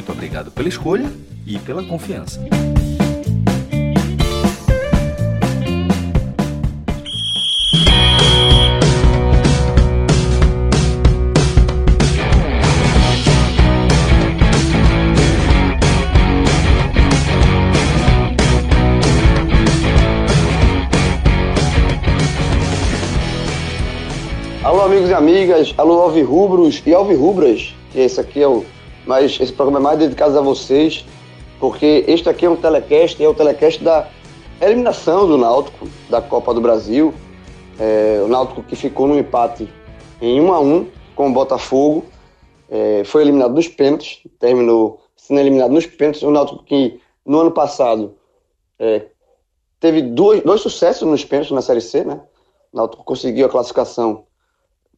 [0.00, 1.12] Muito obrigado pela escolha
[1.46, 2.40] e pela confiança.
[24.64, 28.64] Alô, amigos e amigas, alô, alvirrubros e alvirrubras, que esse aqui é o
[29.06, 31.04] mas esse programa é mais dedicado a vocês,
[31.58, 34.08] porque este aqui é um telecast, é o telecast da
[34.60, 37.14] eliminação do Náutico da Copa do Brasil.
[37.78, 39.68] É, o Náutico que ficou no empate
[40.20, 42.04] em 1 a 1 com o Botafogo,
[42.70, 46.22] é, foi eliminado nos pênaltis, terminou sendo eliminado nos pênaltis.
[46.22, 48.14] O Náutico que no ano passado
[48.78, 49.06] é,
[49.78, 52.20] teve dois, dois sucessos nos pênaltis na Série C, né?
[52.72, 54.24] O Náutico conseguiu a classificação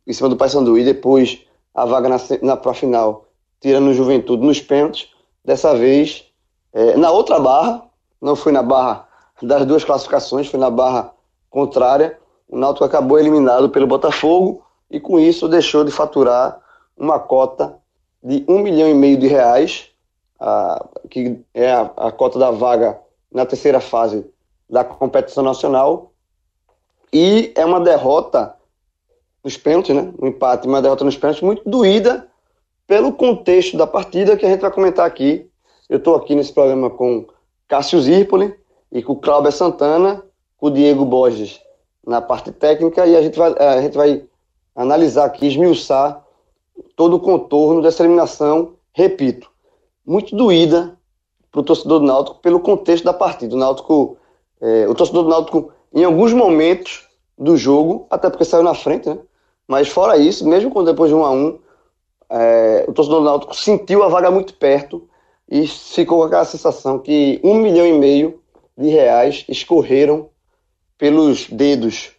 [0.07, 1.41] em cima do Paysandu e depois
[1.75, 3.27] a vaga na, na pra final
[3.63, 5.09] tirando o Juventude nos pênaltis.
[5.45, 6.27] Dessa vez,
[6.73, 7.85] é, na outra barra,
[8.21, 9.09] não foi na barra
[9.41, 11.13] das duas classificações, foi na barra
[11.49, 12.19] contrária.
[12.49, 16.61] O Náutico acabou eliminado pelo Botafogo e com isso deixou de faturar
[16.97, 17.77] uma cota
[18.23, 19.89] de um milhão e meio de reais,
[20.39, 23.01] a, que é a, a cota da vaga
[23.33, 24.27] na terceira fase
[24.69, 26.13] da competição nacional.
[27.13, 28.55] E é uma derrota
[29.43, 30.13] nos pênaltis, né?
[30.21, 32.29] Um empate, uma derrota nos pênaltis muito doída
[32.93, 35.49] pelo contexto da partida que a gente vai comentar aqui.
[35.89, 37.27] Eu estou aqui nesse programa com
[37.67, 38.55] Cássio Zirpoli
[38.93, 40.23] e com Cláudio Santana,
[40.59, 41.59] com o Diego Borges
[42.07, 44.23] na parte técnica e a gente vai, a gente vai
[44.77, 46.23] analisar aqui, esmiuçar
[46.95, 49.51] todo o contorno dessa eliminação, repito,
[50.05, 50.95] muito doída
[51.51, 53.55] para o torcedor do Náutico pelo contexto da partida.
[53.55, 54.19] O Náutico,
[54.61, 59.09] é, o torcedor do Náutico, em alguns momentos do jogo, até porque saiu na frente,
[59.09, 59.19] né?
[59.67, 61.59] Mas fora isso, mesmo quando depois de um a um,
[62.33, 65.07] é, o torcedor do Náutico sentiu a vaga muito perto
[65.51, 68.41] e ficou com aquela sensação que um milhão e meio
[68.77, 70.31] de reais escorreram
[70.97, 72.13] pelos dedos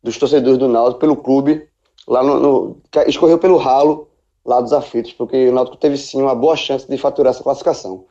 [0.00, 1.68] dos torcedores do Náutico, pelo clube,
[2.06, 2.76] lá no, no,
[3.08, 4.08] escorreu pelo ralo
[4.44, 8.04] lá dos aflitos, porque o Náutico teve sim uma boa chance de faturar essa classificação.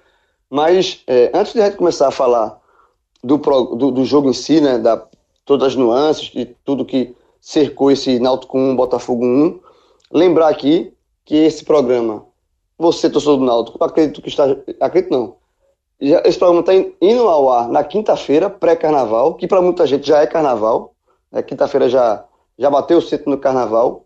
[0.49, 2.59] Mas é, antes de a gente começar a falar
[3.23, 5.01] do, do, do, jogo em si, né, da,
[5.45, 9.59] todas as nuances e tudo que cercou esse Náutico 1, Botafogo 1,
[10.11, 10.94] lembrar aqui
[11.25, 12.25] que esse programa,
[12.77, 14.45] você, torcedor do Náutico, acredito que está.
[14.79, 15.35] Acredito não.
[15.99, 20.21] Já, esse programa está indo ao ar na quinta-feira, pré-carnaval, que para muita gente já
[20.21, 20.93] é carnaval.
[21.31, 21.41] Né?
[21.41, 22.23] Quinta-feira já,
[22.57, 24.05] já bateu o centro no carnaval.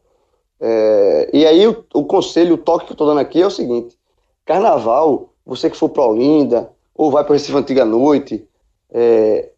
[0.61, 3.51] É, e aí o, o, conselho, o toque que eu estou dando aqui é o
[3.51, 3.97] seguinte:
[4.45, 8.47] carnaval, você que for para Olinda, ou vai para Recife Antiga Noite,
[8.91, 9.49] é,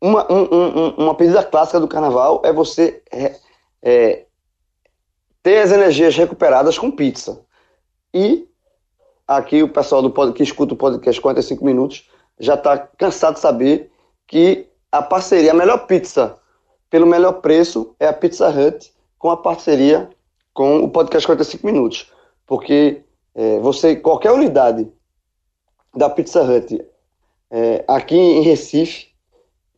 [0.00, 3.36] uma, um, um, uma pedida clássica do carnaval é você é,
[3.82, 4.24] é
[5.42, 7.44] ter as energias recuperadas com pizza.
[8.12, 8.48] E
[9.26, 12.08] aqui o pessoal do que escuta o podcast 45 minutos
[12.38, 13.90] já está cansado de saber
[14.26, 16.36] que a parceria, a melhor pizza
[16.88, 20.10] pelo melhor preço é a Pizza Hut com a parceria
[20.52, 22.12] com o podcast 45 minutos.
[22.46, 23.02] Porque
[23.34, 24.90] é, você, qualquer unidade
[25.94, 26.84] da Pizza Hut
[27.50, 29.08] é, aqui em Recife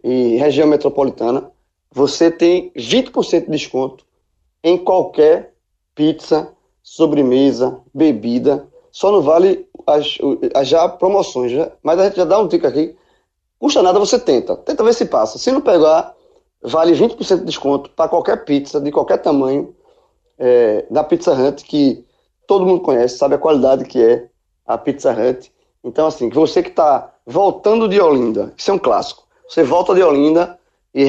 [0.02, 1.50] e região metropolitana,
[1.90, 4.06] você tem 20% de desconto
[4.64, 5.51] em qualquer
[5.94, 8.66] pizza, sobremesa, bebida.
[8.90, 10.18] Só não vale as,
[10.54, 11.52] as já promoções.
[11.52, 12.96] Já, mas a gente já dá um tique aqui.
[13.58, 14.56] Custa nada, você tenta.
[14.56, 15.38] Tenta ver se passa.
[15.38, 16.14] Se não pegar,
[16.62, 19.74] vale 20% de desconto para qualquer pizza, de qualquer tamanho,
[20.38, 22.04] é, da Pizza Hut, que
[22.46, 24.28] todo mundo conhece, sabe a qualidade que é
[24.66, 25.52] a Pizza Hut.
[25.84, 29.24] Então, assim, você que está voltando de Olinda, isso é um clássico.
[29.48, 30.58] Você volta de Olinda
[30.94, 31.04] e,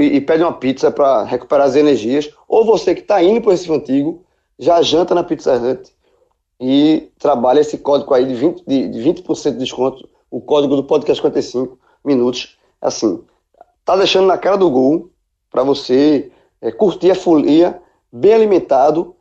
[0.00, 3.70] e pede uma pizza para recuperar as energias, ou você que está indo para esse
[3.72, 4.23] antigo,
[4.58, 5.92] já janta na Pizza Hut
[6.60, 10.84] e trabalha esse código aí de 20%, de, de 20 de desconto, o código do
[10.84, 12.56] podcast 55 minutos.
[12.80, 13.22] Assim,
[13.84, 15.10] tá deixando na cara do gol
[15.50, 16.30] para você
[16.60, 17.80] é, curtir a folia
[18.12, 19.14] bem alimentado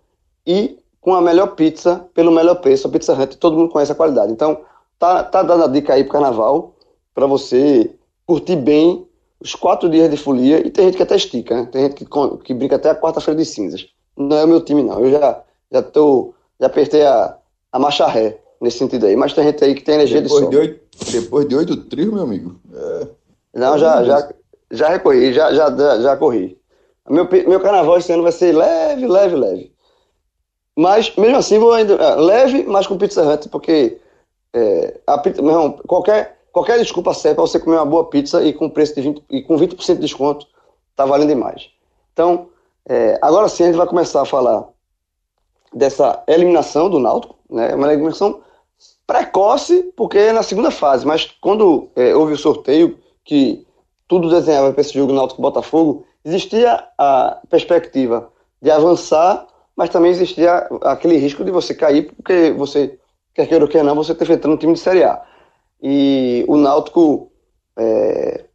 [0.45, 3.95] e com a melhor pizza pelo melhor preço, a Pizza Hut, todo mundo conhece a
[3.95, 4.31] qualidade.
[4.31, 4.61] Então,
[4.97, 6.75] tá, tá dando a dica aí pro carnaval
[7.13, 7.93] para você
[8.25, 9.05] curtir bem
[9.39, 11.65] os quatro dias de folia e tem gente que até estica, né?
[11.65, 12.05] Tem gente que,
[12.43, 13.85] que brinca até a quarta-feira de cinzas
[14.17, 15.03] não é o meu time, não.
[15.03, 17.37] Eu já, já tô, já apertei a,
[17.71, 19.15] a marcha ré nesse sentido aí.
[19.15, 22.13] Mas tem gente aí que tem energia depois de De oito, depois de oito trios,
[22.13, 22.59] meu amigo.
[22.73, 23.07] É...
[23.55, 24.29] Não, já, já,
[24.71, 26.57] já recorri, já, já, já corri.
[27.09, 29.73] Meu, meu carnaval esse ano vai ser leve, leve, leve.
[30.75, 31.93] Mas, mesmo assim, vou ainda.
[31.93, 33.99] É, leve, mas com pizza hut, porque
[34.53, 38.43] é, a pizza, meu irmão, qualquer, qualquer desculpa serve para você comer uma boa pizza
[38.43, 40.47] e com preço de 20, e com 20% de desconto,
[40.95, 41.69] tá valendo demais.
[42.13, 42.49] Então,
[42.87, 44.67] é, agora sim a gente vai começar a falar
[45.73, 47.73] dessa eliminação do Náutico, né?
[47.73, 48.41] Uma eliminação
[49.07, 53.65] precoce, porque é na segunda fase, mas quando é, houve o sorteio, que
[54.07, 58.31] tudo desenhava para esse jogo Náutico-Botafogo, existia a perspectiva
[58.61, 62.99] de avançar, mas também existia aquele risco de você cair, porque você,
[63.33, 65.21] quer queira ou quer não, você está enfrentando um time de Série A.
[65.81, 67.31] E o Náutico.
[67.77, 68.45] É,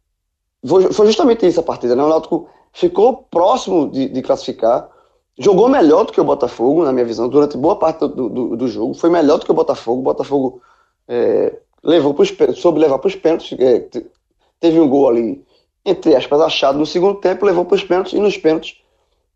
[0.65, 2.03] foi justamente isso a partida, né?
[2.03, 4.89] O Náutico ficou próximo de, de, classificar,
[5.37, 8.67] jogou melhor do que o Botafogo, na minha visão, durante boa parte do, do, do
[8.67, 10.01] jogo, foi melhor do que o Botafogo.
[10.01, 10.61] O Botafogo
[11.07, 13.87] é, levou pros, soube levar para os pênaltis, é,
[14.59, 15.43] teve um gol ali
[15.85, 18.77] entre aspas, achado no segundo tempo, levou para os pênaltis e nos pênaltis,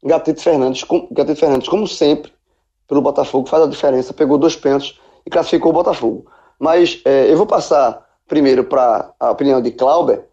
[0.03, 2.31] Gatito Fernandes, com, Gatito Fernandes, como sempre,
[2.87, 6.25] pelo Botafogo, faz a diferença, pegou dois pênaltis e classificou o Botafogo.
[6.59, 10.25] Mas é, eu vou passar primeiro para a opinião de Clauber,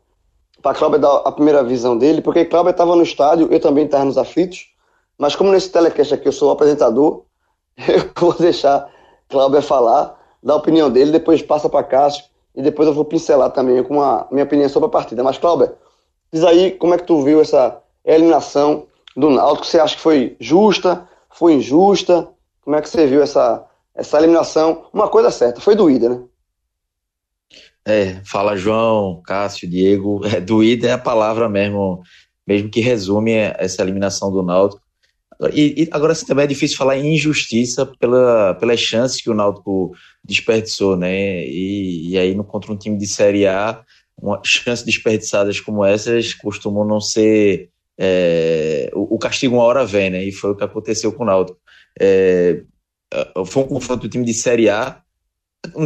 [0.63, 4.05] para Clauber dar a primeira visão dele, porque Clauber estava no estádio, eu também estava
[4.05, 4.69] nos aflitos,
[5.19, 7.23] mas como nesse telecast aqui eu sou o apresentador,
[7.77, 8.89] eu vou deixar
[9.29, 12.25] Clauber falar, dar a opinião dele, depois passa para Cássio,
[12.55, 15.23] e depois eu vou pincelar também com a minha opinião sobre a partida.
[15.23, 15.73] Mas, Clauber,
[16.33, 18.87] Diz aí como é que tu viu essa eliminação
[19.17, 19.67] do Náutico.
[19.67, 21.09] Você acha que foi justa?
[21.29, 22.29] Foi injusta?
[22.63, 23.65] Como é que você viu essa,
[23.95, 24.85] essa eliminação?
[24.93, 26.23] Uma coisa certa, foi doída, né?
[27.91, 30.21] É, fala João, Cássio, Diego.
[30.27, 32.03] É, doída é a palavra mesmo,
[32.47, 34.83] mesmo que resume essa eliminação do Náutico.
[35.55, 39.35] E, e agora assim, também é difícil falar em injustiça pela, pelas chances que o
[39.35, 39.93] Náutico
[40.23, 41.47] desperdiçou, né?
[41.47, 43.83] E, e aí, no, contra um time de Série A,
[44.21, 47.71] uma, chances desperdiçadas como essas costumam não ser.
[47.99, 50.25] É, o, o, castigo uma hora vem, né?
[50.25, 51.59] E foi o que aconteceu com o Náutico.
[51.99, 52.63] É,
[53.47, 55.01] foi um confronto do time de Série A,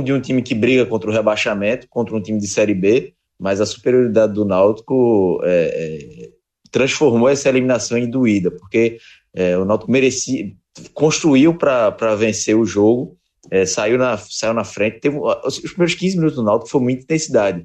[0.02, 3.60] de um time que briga contra o rebaixamento, contra um time de Série B, mas
[3.60, 6.30] a superioridade do Náutico é, é
[6.70, 8.98] transformou essa eliminação em doída, porque
[9.32, 10.52] é, o Náutico merecia,
[10.92, 13.16] construiu para vencer o jogo,
[13.48, 17.04] é, saiu, na, saiu na frente, teve, os primeiros 15 minutos do Náutico foi muita
[17.04, 17.64] intensidade.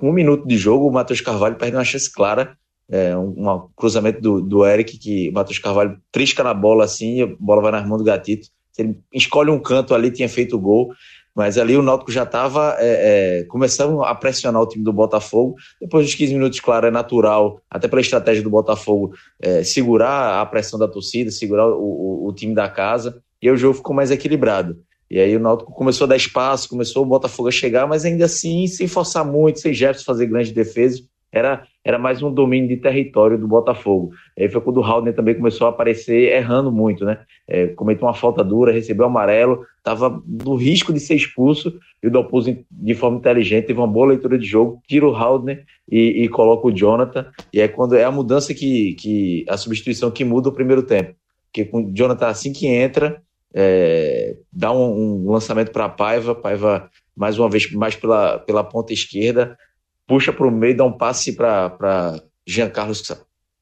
[0.00, 2.56] Um minuto de jogo, o Matheus Carvalho perde uma chance clara,
[2.88, 7.22] é, um, um, cruzamento do, do Eric, que o Matheus Carvalho trisca na bola assim,
[7.22, 8.48] a bola vai nas mãos do Gatito.
[8.78, 10.92] Ele escolhe um canto ali, tinha feito o gol,
[11.36, 15.54] mas ali o Náutico já estava é, é, começando a pressionar o time do Botafogo.
[15.78, 20.46] Depois dos 15 minutos, claro, é natural, até pela estratégia do Botafogo, é, segurar a
[20.46, 23.94] pressão da torcida, segurar o, o, o time da casa, e aí o jogo ficou
[23.94, 24.78] mais equilibrado.
[25.10, 28.24] E aí o Náutico começou a dar espaço, começou o Botafogo a chegar, mas ainda
[28.24, 31.02] assim sem forçar muito, sem Jefferson fazer grandes defesas.
[31.36, 34.10] Era, era mais um domínio de território do Botafogo.
[34.38, 37.18] Aí foi quando o Haldner também começou a aparecer errando muito, né?
[37.46, 42.10] É, cometeu uma falta dura, recebeu amarelo, estava no risco de ser expulso, e o
[42.10, 46.28] Dalpuz, de forma inteligente, teve uma boa leitura de jogo, tira o Haldner e, e
[46.30, 47.26] coloca o Jonathan.
[47.52, 51.14] E é quando é a mudança que, que a substituição que muda o primeiro tempo.
[51.52, 53.22] Porque com o Jonathan, assim que entra,
[53.54, 58.62] é, dá um, um lançamento para a Paiva, Paiva mais uma vez mais pela, pela
[58.62, 59.56] ponta esquerda,
[60.06, 63.02] puxa para o meio, dá um passe para Jean Carlos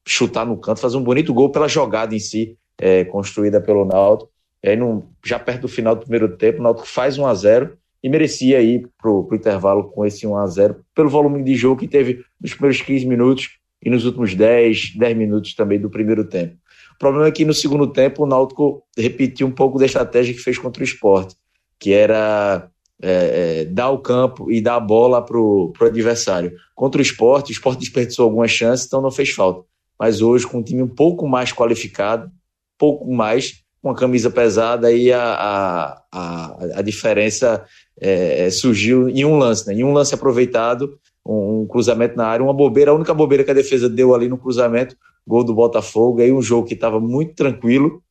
[0.07, 4.31] chutar no canto, fazer um bonito gol pela jogada em si, é, construída pelo Náutico.
[4.63, 7.33] E aí, no, já perto do final do primeiro tempo, o Náutico faz 1 a
[7.33, 11.55] 0 e merecia ir para o intervalo com esse 1 a 0 pelo volume de
[11.55, 13.49] jogo que teve nos primeiros 15 minutos
[13.81, 16.55] e nos últimos 10, 10 minutos também do primeiro tempo.
[16.95, 20.39] O problema é que no segundo tempo o Náutico repetiu um pouco da estratégia que
[20.39, 21.35] fez contra o esporte,
[21.79, 22.69] que era
[23.07, 26.51] é, é, dar o campo e dar a bola para o adversário.
[26.73, 29.63] Contra o esporte, o esporte desperdiçou algumas chances, então não fez falta.
[29.99, 32.31] Mas hoje, com um time um pouco mais qualificado,
[32.79, 37.63] pouco mais, com a camisa pesada, aí a, a, a, a diferença
[38.01, 39.75] é, surgiu em um lance, né?
[39.75, 43.51] em um lance aproveitado, um, um cruzamento na área, uma bobeira, a única bobeira que
[43.51, 44.97] a defesa deu ali no cruzamento
[45.27, 48.01] gol do Botafogo, aí um jogo que estava muito tranquilo,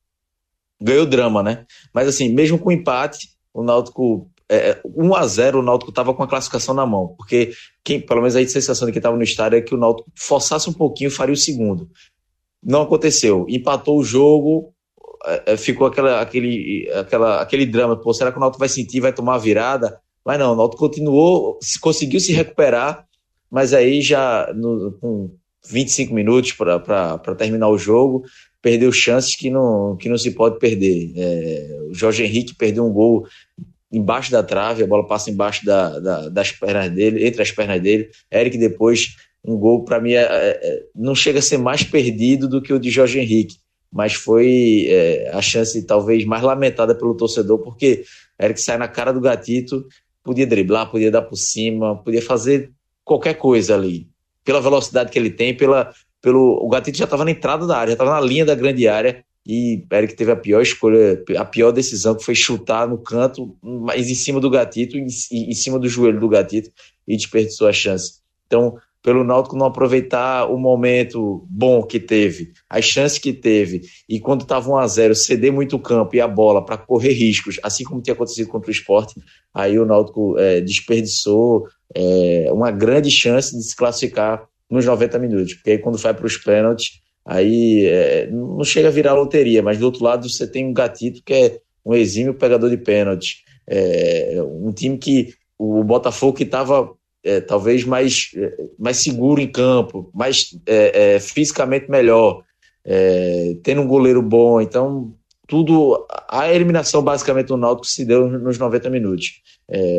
[0.80, 1.64] ganhou drama, né?
[1.92, 6.22] Mas assim, mesmo com empate, o Náutico é, 1 a 0 o Náutico estava com
[6.22, 9.58] a classificação na mão, porque quem, pelo menos a sensação de quem estava no estádio
[9.58, 11.88] é que o Náutico forçasse um pouquinho faria o segundo.
[12.62, 13.46] Não aconteceu.
[13.48, 14.72] Empatou o jogo,
[15.24, 17.96] é, é ficou aquela, aquele, aquela, aquele drama.
[17.96, 19.98] Pô, será que o Náutico vai sentir, vai tomar a virada?
[20.24, 23.06] Mas não, o Náutico continuou, conseguiu se recuperar,
[23.50, 25.30] mas aí já no, com
[25.68, 28.24] 25 minutos para terminar o jogo,
[28.60, 31.12] perdeu chances que não, que não se pode perder.
[31.16, 33.26] É, o Jorge Henrique perdeu um gol
[33.96, 37.80] embaixo da trave, a bola passa embaixo da, da, das pernas dele, entre as pernas
[37.80, 38.10] dele.
[38.32, 42.60] Eric depois, um gol para mim é, é, não chega a ser mais perdido do
[42.60, 43.56] que o de Jorge Henrique,
[43.92, 48.04] mas foi é, a chance talvez mais lamentada pelo torcedor, porque
[48.40, 49.86] Eric sai na cara do gatito,
[50.22, 52.72] podia driblar, podia dar por cima, podia fazer
[53.04, 54.08] qualquer coisa ali,
[54.44, 57.90] pela velocidade que ele tem, pela, pelo o gatito já estava na entrada da área,
[57.90, 61.70] já estava na linha da grande área e Eric teve a pior escolha, a pior
[61.70, 65.88] decisão, que foi chutar no canto, mas em cima do gatito, em, em cima do
[65.88, 66.70] joelho do gatito,
[67.06, 68.20] e desperdiçou a chance.
[68.46, 74.18] Então, pelo Náutico não aproveitar o momento bom que teve, as chances que teve, e
[74.18, 77.60] quando estava 1 a 0 ceder muito o campo e a bola para correr riscos,
[77.62, 79.20] assim como tinha acontecido contra o esporte,
[79.52, 85.52] aí o Náutico é, desperdiçou é, uma grande chance de se classificar nos 90 minutos,
[85.52, 89.78] porque aí quando vai para os pênaltis, Aí é, não chega a virar loteria, mas
[89.78, 93.44] do outro lado você tem um gatito que é um exímio pegador de pênalti.
[93.66, 96.90] É, um time que o Botafogo que estava
[97.24, 102.42] é, talvez mais, é, mais seguro em campo, mais é, é, fisicamente melhor,
[103.62, 104.60] tendo um goleiro bom.
[104.60, 105.14] Então,
[105.48, 106.06] tudo.
[106.28, 109.40] A eliminação basicamente do Náutico se deu nos 90 minutos.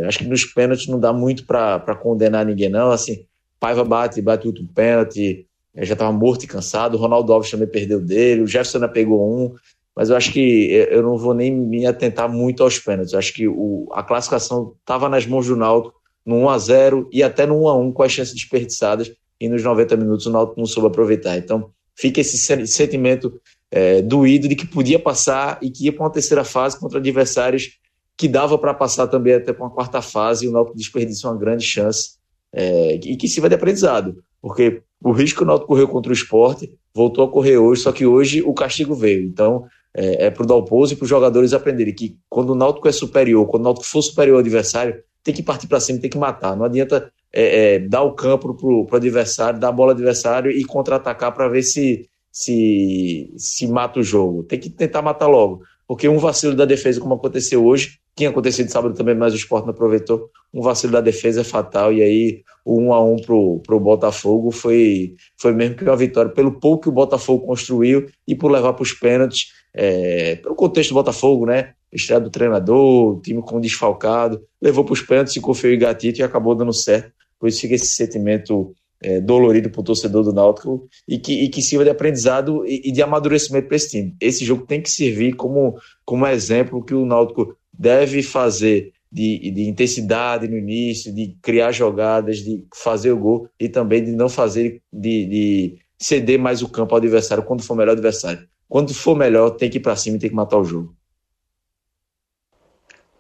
[0.08, 2.92] acho que nos pênaltis não dá muito para condenar ninguém, não.
[2.92, 3.26] Assim,
[3.60, 6.96] Paiva bate, bate outro pênalti já estava morto e cansado.
[6.96, 9.54] O Ronaldo Alves também perdeu dele, o Jefferson ainda pegou um,
[9.96, 13.14] mas eu acho que eu não vou nem me atentar muito aos pênaltis.
[13.14, 17.10] Eu acho que o, a classificação estava nas mãos do Náutico no 1 a 0
[17.12, 20.32] e até no 1 a 1 com as chances desperdiçadas e nos 90 minutos o
[20.32, 21.38] Náutico não soube aproveitar.
[21.38, 23.40] Então fica esse sentimento
[23.72, 27.80] é, doído de que podia passar e que ia para uma terceira fase contra adversários
[28.18, 31.40] que dava para passar também até para uma quarta fase e o Náutico desperdiçou uma
[31.40, 32.16] grande chance
[32.54, 36.14] é, e que sirva de aprendizado, porque o risco que o Náutico correu contra o
[36.14, 39.22] esporte voltou a correr hoje, só que hoje o castigo veio.
[39.24, 42.88] Então, é, é para o Dalpozo e para os jogadores aprenderem que quando o Náutico
[42.88, 46.10] é superior, quando o Náutico for superior ao adversário, tem que partir para cima, tem
[46.10, 46.58] que matar.
[46.58, 50.50] Não adianta é, é, dar o campo para o adversário, dar a bola ao adversário
[50.50, 54.42] e contra-atacar para ver se, se, se mata o jogo.
[54.42, 55.62] Tem que tentar matar logo.
[55.88, 59.66] Porque um vacilo da defesa, como aconteceu hoje, tinha acontecido sábado também, mas o esporte
[59.66, 60.30] não aproveitou.
[60.54, 64.52] Um vacilo da defesa é fatal, e aí o 1 a 1 pro, pro Botafogo
[64.52, 68.74] foi, foi mesmo que uma vitória, pelo pouco que o Botafogo construiu e por levar
[68.74, 71.74] para os pênaltis, é, pelo contexto do Botafogo, né?
[71.92, 76.24] Estreia do treinador, time com desfalcado, levou para os pênaltis, se confiou em gatito e
[76.24, 77.12] acabou dando certo.
[77.38, 81.50] Por isso fica esse sentimento é, dolorido para o torcedor do Náutico e que, e
[81.50, 84.16] que sirva de aprendizado e, e de amadurecimento para esse time.
[84.20, 89.70] Esse jogo tem que servir como, como exemplo que o Náutico deve fazer de, de,
[89.70, 94.82] intensidade no início, de criar jogadas, de fazer o gol e também de não fazer,
[94.92, 98.48] de, de ceder mais o campo ao adversário quando for melhor adversário.
[98.68, 100.94] Quando for melhor, tem que ir para cima e tem que matar o jogo.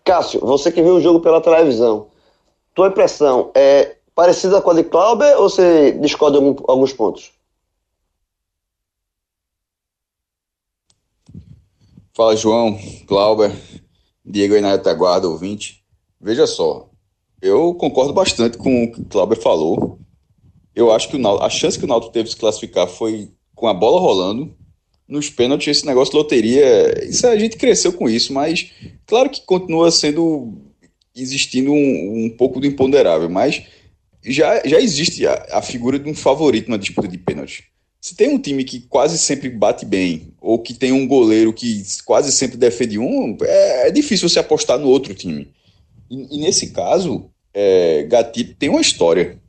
[0.03, 2.07] Cássio, você que viu o jogo pela televisão,
[2.73, 7.31] tua impressão é parecida com a de Clauber ou você discorda em alguns pontos?
[12.13, 13.51] Fala, João, Clauber.
[14.35, 15.81] Diego aí na retaguarda, ouvinte.
[16.19, 16.89] Veja só,
[17.41, 19.97] eu concordo bastante com o que o Clauber falou.
[20.75, 23.73] Eu acho que a chance que o Náutico teve de se classificar foi com a
[23.73, 24.53] bola rolando.
[25.07, 28.71] Nos pênaltis, esse negócio de loteria, isso a gente cresceu com isso, mas
[29.05, 30.53] claro que continua sendo
[31.15, 33.63] existindo um, um pouco do imponderável, mas
[34.25, 37.71] já, já existe a, a figura de um favorito na disputa de pênalti.
[38.05, 41.81] Se tem um time que quase sempre bate bem, ou que tem um goleiro que
[42.05, 45.47] quase sempre defende um, é, é difícil você apostar no outro time.
[46.07, 49.39] E, e nesse caso, é, Gatito tem uma história.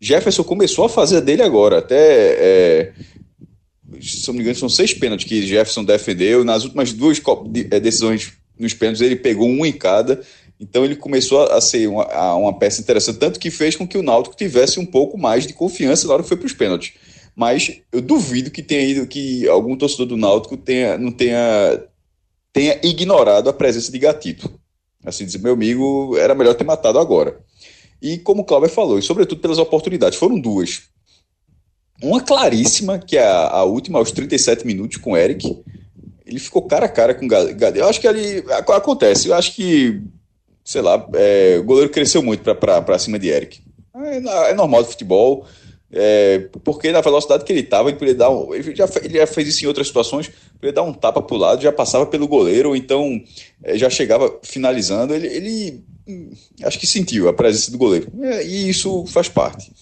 [0.00, 2.36] Jefferson começou a fazer dele agora, até.
[2.38, 2.92] É,
[4.00, 6.42] se não me engano, são seis pênaltis que Jefferson defendeu.
[6.42, 7.20] Nas últimas duas
[7.70, 10.22] é, decisões nos pênaltis, ele pegou um em cada.
[10.58, 14.02] Então ele começou a ser uma, uma peça interessante, tanto que fez com que o
[14.02, 16.94] Náutico tivesse um pouco mais de confiança na hora que foi para os pênaltis
[17.34, 21.82] mas eu duvido que tenha ido que algum torcedor do Náutico tenha, não tenha,
[22.52, 24.60] tenha ignorado a presença de Gatito.
[25.04, 27.40] Assim dizer, meu amigo, era melhor ter matado agora.
[28.02, 30.82] E como o Cláudio falou, e sobretudo pelas oportunidades, foram duas.
[32.02, 35.62] Uma claríssima, que é a, a última, aos 37 minutos, com o Eric.
[36.24, 37.78] Ele ficou cara a cara com o Gatito.
[37.78, 39.28] Eu acho que ali acontece.
[39.28, 40.02] Eu acho que,
[40.64, 43.60] sei lá, é, o goleiro cresceu muito para cima de Eric.
[43.94, 45.46] É, é normal do futebol.
[45.92, 49.26] É, porque na velocidade que ele estava, ele poderia dar um, ele, já, ele já
[49.26, 52.28] fez isso em outras situações, poderia dar um tapa para o lado, já passava pelo
[52.28, 53.20] goleiro, ou então
[53.62, 55.14] é, já chegava finalizando.
[55.14, 56.30] Ele, ele hum,
[56.62, 58.08] acho que sentiu a presença do goleiro.
[58.22, 59.72] É, e isso faz parte.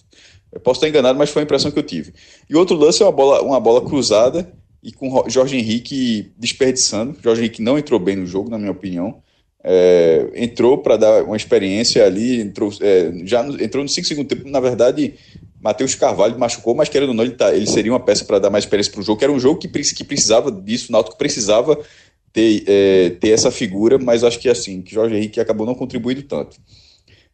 [0.50, 2.14] Eu posso estar enganado, mas foi a impressão que eu tive.
[2.48, 4.50] E outro lance é uma bola, uma bola cruzada
[4.82, 7.16] e com Jorge Henrique desperdiçando.
[7.22, 9.22] Jorge Henrique não entrou bem no jogo, na minha opinião.
[9.62, 14.28] é, entrou para dar uma experiência ali, entrou, é, já no, entrou no 5 segundo
[14.28, 15.14] tempo, na verdade,
[15.60, 18.50] Matheus Carvalho machucou, mas querendo ou não, ele, tá, ele seria uma peça para dar
[18.50, 21.18] mais experiência para o jogo, que era um jogo que, que precisava disso, o Náutico
[21.18, 21.78] precisava
[22.32, 26.22] ter, é, ter essa figura, mas acho que assim, que Jorge Henrique acabou não contribuindo
[26.22, 26.56] tanto.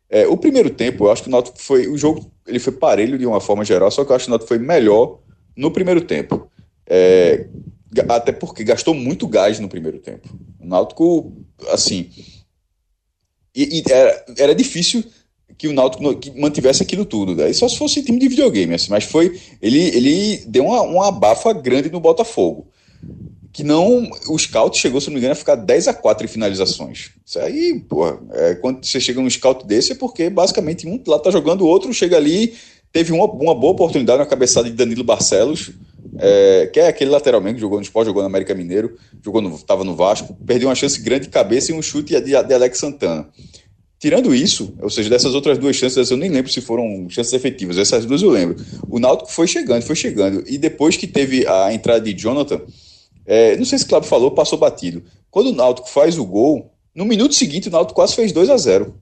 [0.09, 3.19] É, o primeiro tempo, eu acho que o Náutico foi, o jogo ele foi parelho
[3.19, 5.19] de uma forma geral, só que eu acho que o Náutico foi melhor
[5.57, 6.50] no primeiro tempo.
[6.87, 7.47] É,
[8.09, 10.28] até porque gastou muito gás no primeiro tempo.
[10.61, 11.33] O Náutico,
[11.69, 12.11] assim.
[13.54, 15.04] E, e era, era, difícil
[15.56, 17.34] que o Náutico que mantivesse aquilo tudo.
[17.34, 17.52] Né?
[17.52, 19.38] Só se fosse time de videogame, assim, mas foi.
[19.61, 22.68] Ele, ele deu uma, uma abafa grande no Botafogo.
[23.52, 24.11] Que não.
[24.28, 27.11] O scout chegou, se não me engano, a ficar 10 a 4 em finalizações.
[27.25, 31.18] Isso aí, pô, é, quando você chega num scout desse é porque basicamente um lá
[31.18, 32.54] tá jogando, o outro chega ali,
[32.92, 35.73] teve uma, uma boa oportunidade na cabeçada de Danilo Barcelos
[36.18, 39.58] é, que é aquele lateralmente que jogou no Sport, jogou no América Mineiro, jogou no,
[39.58, 42.78] tava no Vasco, perdeu uma chance grande de cabeça e um chute de, de Alex
[42.78, 43.28] Santana.
[44.04, 47.78] Tirando isso, ou seja, dessas outras duas chances, eu nem lembro se foram chances efetivas,
[47.78, 48.62] essas duas eu lembro.
[48.87, 52.61] O Náutico foi chegando, foi chegando, e depois que teve a entrada de Jonathan,
[53.25, 55.02] é, não sei se o Cláudio falou, passou batido.
[55.30, 58.58] Quando o Náutico faz o gol, no minuto seguinte o Náutico quase fez 2 a
[58.58, 58.94] 0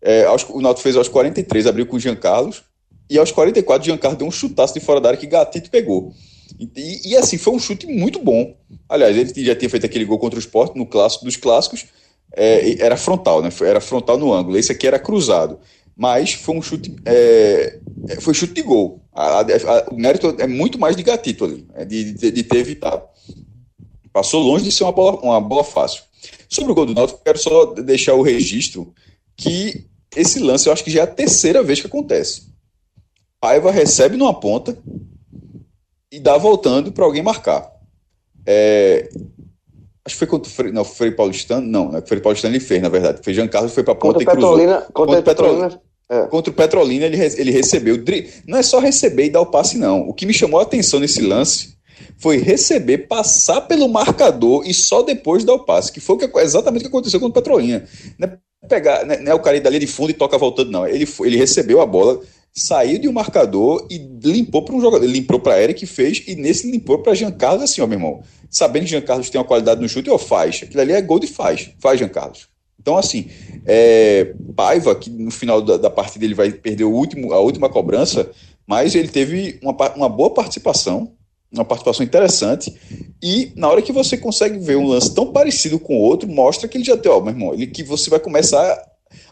[0.00, 2.62] é, O Náutico fez aos 43, abriu com o Jean Carlos,
[3.10, 5.70] e aos 44 o Jean Carlos deu um chutaço de fora da área que Gatito
[5.70, 6.14] pegou.
[6.58, 8.56] E, e, assim, foi um chute muito bom.
[8.88, 11.84] Aliás, ele já tinha feito aquele gol contra o Sport no clássico dos clássicos.
[12.34, 13.50] É, era frontal, né?
[13.62, 14.56] Era frontal no ângulo.
[14.56, 15.58] Esse aqui era cruzado.
[15.96, 16.94] Mas foi um chute.
[17.04, 19.02] É, é foi chute de gol.
[19.12, 22.42] A, a, a, o mérito é muito mais de gatito ali, é de, de, de,
[22.42, 23.02] ter evitado.
[24.12, 26.02] Passou longe de ser uma bola, uma bola fácil.
[26.48, 28.94] Sobre o gol do Náutico, quero só deixar o registro
[29.36, 29.84] que
[30.16, 32.48] esse lance eu acho que já é a terceira vez que acontece.
[33.40, 34.76] Paiva recebe numa ponta,
[36.10, 37.70] e dá voltando para alguém marcar.
[38.44, 39.08] É,
[40.04, 42.82] acho que foi contra o Frei, não, Frei Paulistano, não, né, Frei Paulistano ele fez,
[42.82, 43.20] na verdade.
[43.22, 44.56] Foi Jean Carlos, foi para ponta contra e cruzou.
[44.56, 45.68] Petrolina, contra, contra Petrolina.
[45.68, 46.26] Petrolina é.
[46.26, 47.96] Contra o Petrolina ele, ele recebeu.
[48.44, 50.08] Não é só receber e dar o passe, não.
[50.08, 51.76] O que me chamou a atenção nesse lance
[52.18, 56.82] foi receber, passar pelo marcador e só depois dar o passe, que foi exatamente o
[56.82, 57.86] que aconteceu com o Petrolina.
[58.18, 60.84] Não é, pegar, não é o cara ir dali de fundo e toca voltando, não.
[60.84, 62.20] Ele, ele recebeu a bola,
[62.54, 65.06] saiu de um marcador e limpou para um jogador.
[65.06, 68.22] Limpou para Eric, fez, e nesse limpou para Jean Carlos, assim, ó, meu irmão.
[68.50, 70.60] Sabendo que Jean Carlos tem uma qualidade no chute, ó, faz.
[70.62, 71.70] Aquilo ali é gol de faz.
[71.78, 72.48] Faz, Jean Carlos.
[72.80, 73.28] Então, assim,
[73.66, 77.68] é, Paiva, que no final da, da partida ele vai perder o último, a última
[77.68, 78.30] cobrança,
[78.66, 81.12] mas ele teve uma, uma boa participação,
[81.52, 82.74] uma participação interessante,
[83.22, 86.66] e na hora que você consegue ver um lance tão parecido com o outro, mostra
[86.68, 88.80] que ele já tem, ó, meu irmão, ele, que você vai começar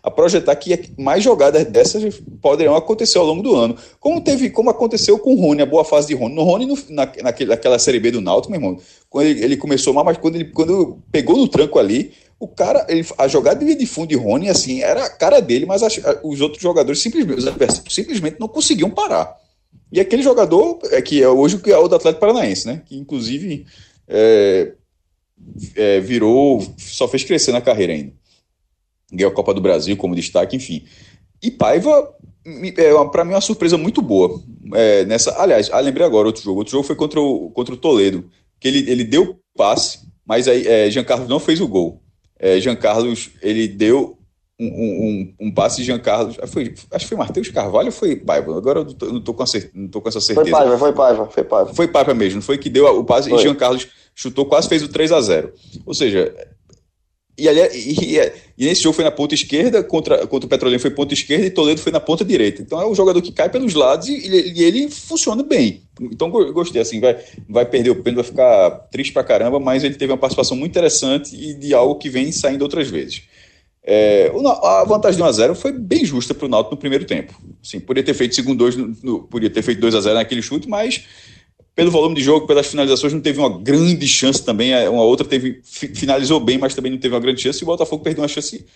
[0.09, 3.77] a projetar que mais jogadas dessas poderão acontecer ao longo do ano.
[4.01, 6.35] Como teve, como aconteceu com o Rony, a boa fase de Rony.
[6.35, 9.57] No Rony, no, na, naquele, naquela Série B do Náutico, meu irmão, quando ele, ele
[9.57, 13.65] começou mal, mas quando ele quando pegou no tranco ali, o cara, ele, a jogada
[13.65, 17.43] de fundo de Rony, assim, era a cara dele, mas as, os outros jogadores simplesmente,
[17.91, 19.37] simplesmente não conseguiam parar.
[19.93, 22.83] E aquele jogador, é que é hoje que é o do Atlético Paranaense, né?
[22.87, 23.67] Que inclusive
[24.07, 24.73] é,
[25.77, 28.13] é, virou, só fez crescer na carreira ainda
[29.13, 30.85] ganhou a Copa do Brasil como destaque, enfim.
[31.43, 34.41] E Paiva, é, para mim, é uma surpresa muito boa.
[34.75, 36.59] É, nessa, aliás, ah, lembrei agora outro jogo.
[36.59, 38.25] Outro jogo foi contra o, contra o Toledo,
[38.61, 42.03] que ele, ele deu passe, mas aí é, Jean Carlos não fez o gol.
[42.39, 44.19] É, Jean Carlos, ele deu
[44.61, 46.37] um, um, um passe de Jean Carlos.
[46.49, 48.57] Foi, acho que foi Matheus Carvalho ou foi Paiva?
[48.57, 49.45] Agora eu não tô, não tô, com,
[49.75, 50.51] não tô com essa certeza.
[50.51, 51.75] Foi Paiva, foi Paiva, foi Paiva.
[51.75, 53.39] Foi Paiva mesmo, foi que deu o passe foi.
[53.39, 55.53] e Jean Carlos chutou, quase fez o 3 a 0
[55.87, 56.35] Ou seja,
[57.39, 60.91] e, e, e, e, nesse jogo foi na ponta esquerda, contra, contra o Petrolina foi
[60.91, 62.61] ponta esquerda e Toledo foi na ponta direita.
[62.61, 65.83] Então é um jogador que cai pelos lados e, e ele funciona bem.
[66.01, 67.17] Então gostei, assim, vai,
[67.49, 70.73] vai perder o pênalti, vai ficar triste pra caramba, mas ele teve uma participação muito
[70.73, 73.23] interessante e de algo que vem saindo outras vezes.
[73.91, 74.31] É,
[74.63, 77.33] a vantagem de 1x0 foi bem justa para o Náutico no primeiro tempo.
[77.65, 78.77] Assim, poderia ter feito segundo 2,
[79.31, 81.07] poderia ter feito 2 a 0 naquele chute, mas
[81.79, 84.73] pelo volume de jogo, pelas finalizações, não teve uma grande chance também.
[84.73, 87.61] É, uma outra teve finalizou bem, mas também não teve uma grande chance.
[87.61, 88.67] E o Botafogo perdeu uma chance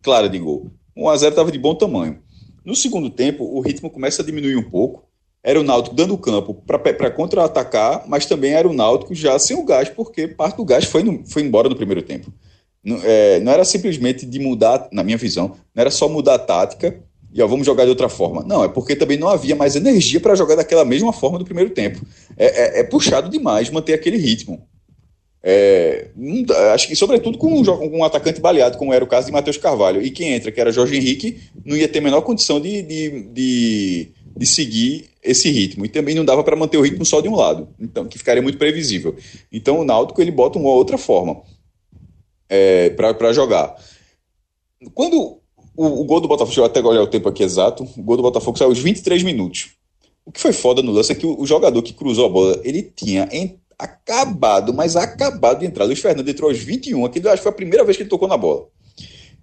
[0.00, 0.70] clara de gol.
[0.96, 2.20] 1 a 0 estava de bom tamanho.
[2.64, 5.02] No segundo tempo, o ritmo começa a diminuir um pouco.
[5.42, 9.64] Era o Náutico dando campo para contra-atacar, mas também era o Náutico já sem o
[9.64, 12.32] gás, porque parte do gás foi, no, foi embora no primeiro tempo.
[12.84, 16.38] Não, é, não era simplesmente de mudar, na minha visão, não era só mudar a
[16.38, 18.42] tática e ó, vamos jogar de outra forma.
[18.42, 21.70] Não, é porque também não havia mais energia para jogar daquela mesma forma do primeiro
[21.70, 22.04] tempo.
[22.36, 24.66] É, é, é puxado demais manter aquele ritmo.
[25.42, 26.10] É,
[26.72, 29.56] acho que, sobretudo, com um, com um, atacante baleado, como era o caso de Matheus
[29.56, 30.02] Carvalho.
[30.02, 33.22] E quem entra, que era Jorge Henrique, não ia ter a menor condição de, de,
[33.32, 35.84] de, de seguir esse ritmo.
[35.84, 38.42] E também não dava para manter o ritmo só de um lado, então que ficaria
[38.42, 39.16] muito previsível.
[39.50, 41.42] Então o Náutico ele bota uma outra forma
[42.48, 43.74] é, para jogar.
[44.94, 45.41] quando
[45.76, 48.16] o, o gol do Botafogo, deixa eu até olhar o tempo aqui exato, o gol
[48.16, 49.70] do Botafogo saiu aos 23 minutos.
[50.24, 52.60] O que foi foda no lance é que o, o jogador que cruzou a bola,
[52.62, 55.84] ele tinha em, acabado, mas acabado de entrar.
[55.84, 58.28] Luiz Fernando entrou aos 21, aqui acho que foi a primeira vez que ele tocou
[58.28, 58.66] na bola.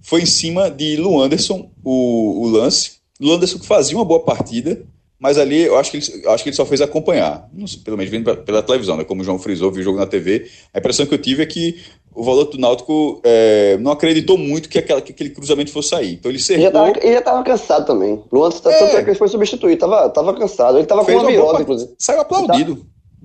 [0.02, 3.00] Foi em cima de Luanderson o, o lance.
[3.20, 4.86] Luanderson que fazia uma boa partida,
[5.20, 8.10] mas ali eu acho que ele, acho que ele só fez acompanhar, sei, pelo menos
[8.10, 9.04] vendo pela televisão, né?
[9.04, 10.50] Como o João frisou, viu o jogo na TV.
[10.74, 11.78] A impressão que eu tive é que
[12.14, 16.14] o volante do Náutico é, não acreditou muito que, aquela, que aquele cruzamento fosse sair.
[16.14, 16.88] Então ele cercou...
[16.88, 18.22] Ele já estava cansado também.
[18.32, 18.52] Luan, é.
[18.52, 20.78] tanto é que ele foi substituído, tava, tava cansado.
[20.78, 21.92] Ele estava com uma virose, uma inclusive.
[21.98, 22.76] Saiu aplaudido.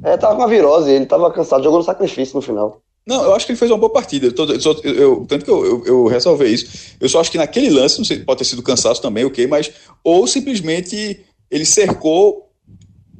[0.00, 2.80] Tava, é, tava com uma virose, ele estava cansado, jogou no sacrifício no final.
[3.06, 4.26] Não, eu acho que ele fez uma boa partida.
[4.26, 6.94] Eu, eu, eu tanto que eu, eu, eu ressalvei isso.
[6.98, 9.70] Eu só acho que naquele lance, não sei, pode ter sido cansaço também, ok, mas.
[10.02, 11.20] Ou simplesmente
[11.50, 12.48] ele cercou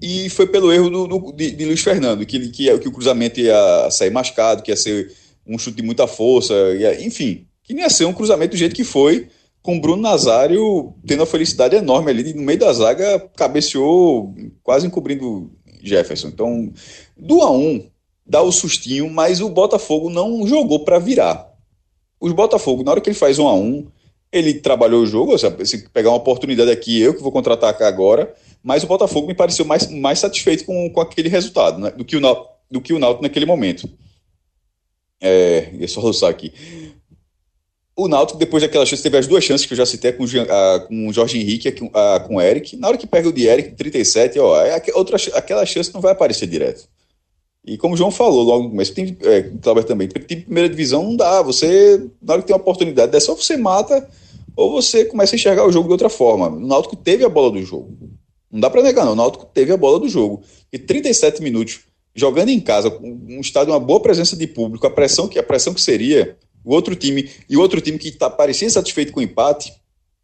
[0.01, 3.41] e foi pelo erro do, do de, de, Luiz Fernando, que, que, que o cruzamento
[3.41, 5.13] ia sair mascado, que ia ser
[5.47, 8.75] um chute de muita força, ia, enfim, que nem ia ser um cruzamento do jeito
[8.75, 9.29] que foi,
[9.63, 14.87] com o Bruno Nazário tendo a felicidade enorme ali, no meio da zaga, cabeceou, quase
[14.87, 15.51] encobrindo
[15.83, 16.29] Jefferson.
[16.29, 16.73] Então,
[17.17, 17.87] do a 1 um,
[18.27, 21.51] dá o sustinho, mas o Botafogo não jogou para virar.
[22.21, 23.87] Os Botafogo, na hora que ele faz um a um,
[24.33, 28.83] ele trabalhou o jogo, se pegar uma oportunidade aqui, eu que vou contra-atacar agora, mas
[28.83, 32.21] o Botafogo me pareceu mais, mais satisfeito com, com aquele resultado, né, do, que o,
[32.71, 33.89] do que o Náutico naquele momento.
[35.27, 36.53] É, eu só aqui.
[37.97, 40.81] O Náutico, depois daquela chance, teve as duas chances que eu já citei com, a,
[40.81, 42.77] com o Jorge Henrique com o Eric.
[42.77, 46.13] Na hora que pega o de Eric, 37, ó, é, outra, aquela chance não vai
[46.13, 46.87] aparecer direto.
[47.65, 51.03] E como o João falou logo no começo, tem, é, Cláudio também, tem primeira divisão
[51.03, 51.41] não dá.
[51.41, 54.07] Você, na hora que tem uma oportunidade, é só você mata
[54.55, 56.49] ou você começa a enxergar o jogo de outra forma.
[56.49, 57.97] O Náutico teve a bola do jogo.
[58.53, 59.13] Não dá para negar, não.
[59.13, 60.43] O Náutico teve a bola do jogo.
[60.71, 61.81] E 37 minutos
[62.15, 65.75] jogando em casa, um estádio, uma boa presença de público, a pressão que a pressão
[65.75, 69.23] que seria o outro time e o outro time que tá, parecia satisfeito com o
[69.23, 69.73] empate,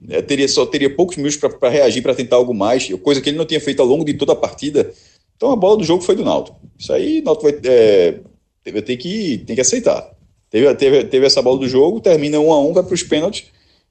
[0.08, 3.36] é, teria só teria poucos minutos para reagir, para tentar algo mais, coisa que ele
[3.36, 4.92] não tinha feito ao longo de toda a partida.
[5.36, 6.58] Então a bola do jogo foi do Náutico.
[6.78, 8.20] Isso aí o Náutico vai, é,
[8.62, 10.10] ter que, tem que aceitar.
[10.48, 13.46] Teve, teve, teve essa bola do jogo, termina um a um, vai para os pênaltis.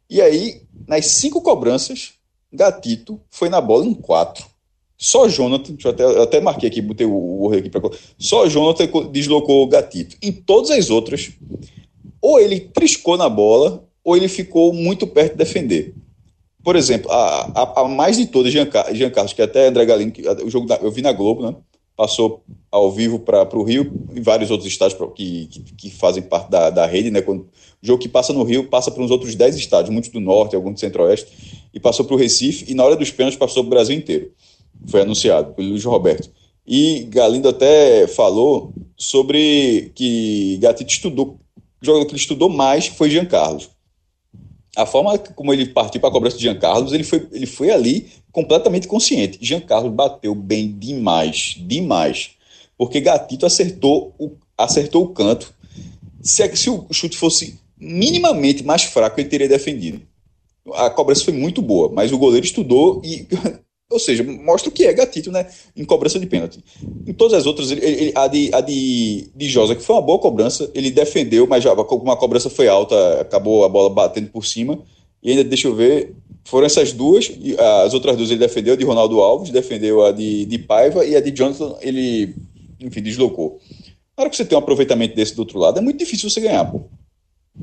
[0.10, 2.14] E aí, nas cinco cobranças,
[2.52, 4.46] Gatito foi na bola em quatro.
[5.02, 7.90] Só Jonathan, eu até, eu até marquei aqui, botei o, o aqui para.
[8.18, 10.18] Só Jonathan deslocou o Gatito.
[10.22, 11.32] Em todas as outras,
[12.22, 15.96] ou ele triscou na bola, ou ele ficou muito perto de defender.
[16.62, 20.12] Por exemplo, a, a, a mais de todas, Jean, Jean Carlos, que até André Galino,
[20.12, 21.56] que, o jogo da, eu vi na Globo, né?
[21.96, 26.24] Passou ao vivo para o Rio e vários outros estados pra, que, que, que, fazem
[26.24, 27.22] parte da, da rede, né?
[27.22, 27.44] Quando,
[27.82, 30.58] o jogo que passa no Rio passa para uns outros 10 estados, muitos do norte,
[30.58, 33.68] alguns do centro-oeste, e passou para o Recife, e na hora dos pênaltis passou para
[33.68, 34.32] o Brasil inteiro.
[34.88, 36.30] Foi anunciado pelo Luiz Roberto.
[36.66, 41.40] E Galindo até falou sobre que Gatito estudou,
[41.82, 43.70] o jogador que ele estudou mais foi Jean Carlos
[44.76, 47.70] a forma como ele partiu para a cobrança de Jean Carlos, ele foi, ele foi
[47.70, 49.38] ali completamente consciente.
[49.42, 52.32] Jean Carlos bateu bem demais, demais.
[52.78, 55.54] Porque Gatito acertou o, acertou o canto.
[56.22, 60.02] Se, se o chute fosse minimamente mais fraco, ele teria defendido.
[60.74, 63.28] A cobrança foi muito boa, mas o goleiro estudou e
[63.92, 66.64] Ou seja, mostra o que é gatito né, em cobrança de pênalti.
[67.08, 70.02] Em todas as outras, ele, ele, a, de, a de, de Josa, que foi uma
[70.02, 74.30] boa cobrança, ele defendeu, mas já, como a cobrança foi alta, acabou a bola batendo
[74.30, 74.80] por cima.
[75.24, 76.14] E ainda, deixa eu ver,
[76.46, 77.32] foram essas duas,
[77.84, 81.16] as outras duas ele defendeu, a de Ronaldo Alves, defendeu a de, de Paiva e
[81.16, 82.36] a de Jonathan, ele,
[82.80, 83.60] enfim, deslocou.
[84.16, 86.42] Na hora que você tem um aproveitamento desse do outro lado, é muito difícil você
[86.42, 86.82] ganhar, pô.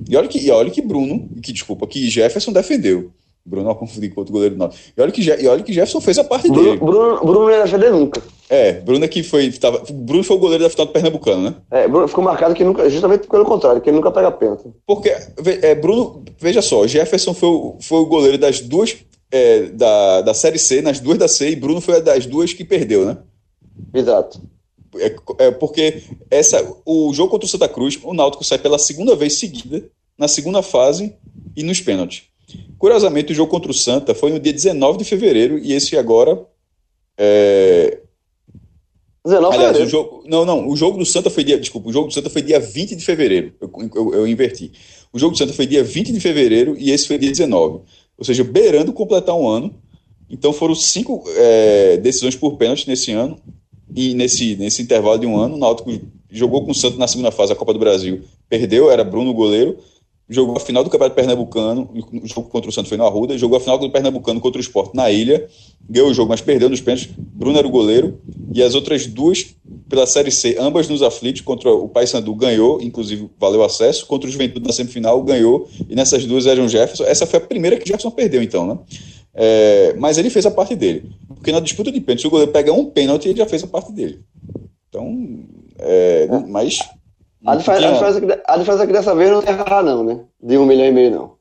[0.09, 3.13] E olha que, e olha que Bruno, que desculpa, que Jefferson defendeu.
[3.47, 4.69] Bruno ao confundir com outro goleiro não.
[4.97, 6.77] E olha que, e olha que Jefferson fez a parte Bruno, dele.
[6.79, 8.21] Bruno, Bruno não ia defender nunca.
[8.49, 9.51] É, Bruno é que foi.
[9.53, 11.55] Tava, Bruno foi o goleiro da final do Pernambucano, né?
[11.71, 12.91] É, Bruno ficou marcado que nunca.
[12.91, 14.65] Justamente pelo contrário, que ele nunca pega pênalti.
[14.85, 15.15] Porque,
[15.63, 18.97] é, Bruno, veja só, Jefferson foi o, foi o goleiro das duas.
[19.29, 22.53] É, da, da Série C, nas duas da C, e Bruno foi a das duas
[22.53, 23.19] que perdeu, né?
[23.93, 24.41] Exato.
[24.99, 29.17] É, é porque essa, o jogo contra o Santa Cruz, o Náutico sai pela segunda
[29.17, 29.85] vez seguida,
[30.17, 31.13] na segunda fase
[31.57, 32.23] e nos pênaltis.
[32.79, 36.47] Curiosamente, o jogo contra o Santa foi no dia 19 de fevereiro e esse agora.
[37.17, 38.01] É...
[39.25, 40.23] 19 de Aliás, o jogo.
[40.27, 40.69] Não, não.
[40.69, 41.59] O jogo do Santa foi dia.
[41.59, 43.55] Desculpa, o jogo do Santa foi dia 20 de fevereiro.
[43.61, 44.73] Eu, eu, eu inverti.
[45.13, 47.81] O jogo do Santa foi dia 20 de fevereiro e esse foi dia 19.
[48.19, 49.75] Ou seja, beirando completar um ano.
[50.29, 53.39] Então foram cinco é, decisões por pênalti nesse ano.
[53.95, 55.91] E nesse, nesse intervalo de um ano, o Náutico
[56.31, 58.23] jogou com o Santa na segunda fase da Copa do Brasil.
[58.49, 59.79] Perdeu, era Bruno goleiro
[60.29, 63.57] jogou a final do Campeonato Pernambucano, o jogo contra o Santos foi no Arruda, jogou
[63.57, 65.49] a final do Pernambucano contra o Sport na ilha,
[65.89, 67.09] ganhou o jogo, mas perdeu nos pênaltis.
[67.17, 68.19] Bruno era o goleiro,
[68.53, 69.55] e as outras duas
[69.89, 74.33] pela Série C, ambas nos aflitos, contra o Paysandu ganhou, inclusive valeu acesso, contra o
[74.33, 77.05] Juventude na semifinal ganhou, e nessas duas eram Jefferson.
[77.05, 78.79] Essa foi a primeira que Jefferson perdeu, então, né?
[79.39, 81.11] É, mas ele fez a parte dele.
[81.29, 83.67] Porque na disputa de pênalti, se o goleiro pega um pênalti, ele já fez a
[83.67, 84.21] parte dele.
[84.89, 85.45] Então,
[85.79, 86.79] é, mas.
[87.47, 88.07] A diferença,
[88.47, 90.21] a diferença é que dessa vez não tem errar, não, né?
[90.43, 91.37] De um milhão e meio, não.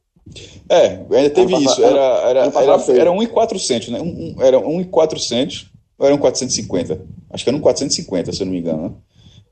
[0.70, 1.84] É, ainda teve isso.
[1.84, 4.02] Era, era, era, era 1,400, né?
[4.02, 7.02] Um, era 1,400 ou era 1,450?
[7.30, 8.92] Acho que era 1,450, se eu não me engano, né?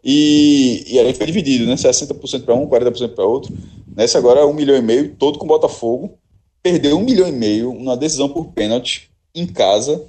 [0.03, 1.75] E, e aí foi dividido, né?
[1.75, 3.55] 60% para um, 40% para outro.
[3.95, 6.17] Nessa agora, um milhão e meio, todo com Botafogo.
[6.61, 10.05] Perdeu um milhão e meio na decisão por pênalti em casa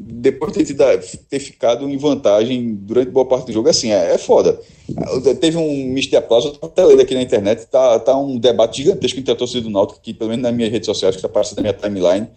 [0.00, 4.18] depois de ter, ter, ficado em vantagem durante boa parte do jogo, assim, é, é
[4.18, 4.60] foda.
[5.40, 8.82] Teve um misto de aplauso, eu até lendo aqui na internet, tá, tá um debate
[8.82, 11.26] gigantesco entre a torcida do Náutico, que pelo menos nas minhas redes sociais, que está
[11.26, 12.28] aparecendo na minha timeline,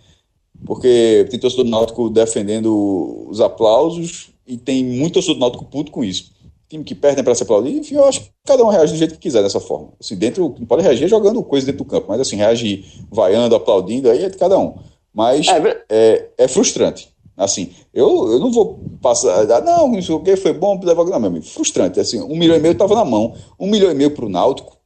[0.65, 5.91] porque tem torcedor do Náutico defendendo os aplausos e tem muito torcedor do Náutico puto
[5.91, 6.31] com isso.
[6.67, 9.13] Time que perde para se aplaudir, enfim, eu acho que cada um reage do jeito
[9.13, 9.89] que quiser dessa forma.
[9.99, 14.09] Assim, dentro, não pode reagir jogando coisa dentro do campo, mas assim, reagir vaiando, aplaudindo,
[14.09, 14.73] aí é de cada um.
[15.13, 19.91] Mas é, é, é frustrante Assim, eu, eu não vou passar, ah, não,
[20.21, 21.99] que foi bom, não, meu amigo, frustrante.
[21.99, 23.33] Assim, um milhão e meio estava na mão.
[23.59, 24.77] Um milhão e meio para o Náutico,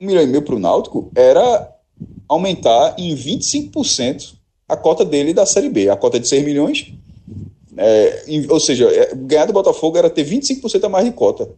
[0.00, 1.70] um milhão e meio para o Náutico era
[2.26, 4.34] aumentar em 25%
[4.66, 5.90] a cota dele da Série B.
[5.90, 6.94] A cota de 6 milhões,
[7.76, 11.50] é, ou seja, é, ganhar do Botafogo era ter 25% a mais de cota.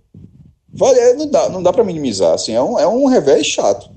[0.73, 3.91] Vale, é, não dá, não dá para minimizar, assim, é um, é um revés chato.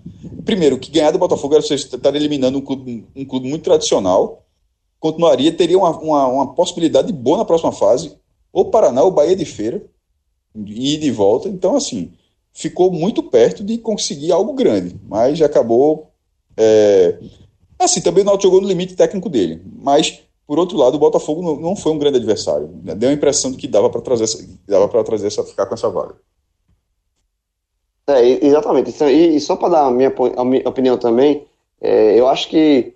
[0.44, 4.45] Primeiro, que ganhar do Botafogo era você estar eliminando um clube, um clube muito tradicional,
[5.06, 8.18] continuaria, teria uma, uma, uma, possibilidade boa na próxima fase,
[8.52, 9.84] ou Paraná ou Bahia de Feira,
[10.56, 11.48] e de volta.
[11.48, 12.12] Então, assim,
[12.52, 16.10] ficou muito perto de conseguir algo grande, mas acabou.
[16.58, 17.20] É...
[17.78, 21.60] Assim, também o Náutico jogou no limite técnico dele, mas por outro lado, o Botafogo
[21.60, 22.68] não, foi um grande adversário.
[22.68, 24.28] Deu a impressão de que dava para trazer,
[24.68, 26.16] dava para trazer essa, ficar com essa vaga.
[28.08, 28.92] É, exatamente.
[29.04, 30.14] E, e só para dar a minha
[30.66, 31.46] opinião também,
[31.82, 32.96] é, eu acho que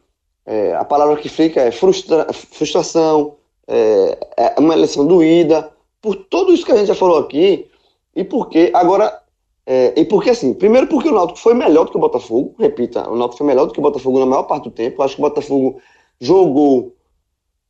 [0.50, 3.36] é, a palavra que fica é frustra frustração,
[3.68, 7.70] é, é, uma eleição doída, por tudo isso que a gente já falou aqui,
[8.16, 9.22] e porque agora.
[9.64, 13.08] É, e porque assim, primeiro porque o Náutico foi melhor do que o Botafogo, repita,
[13.08, 15.00] o Náutico foi melhor do que o Botafogo na maior parte do tempo.
[15.00, 15.80] Eu acho que o Botafogo
[16.20, 16.96] jogou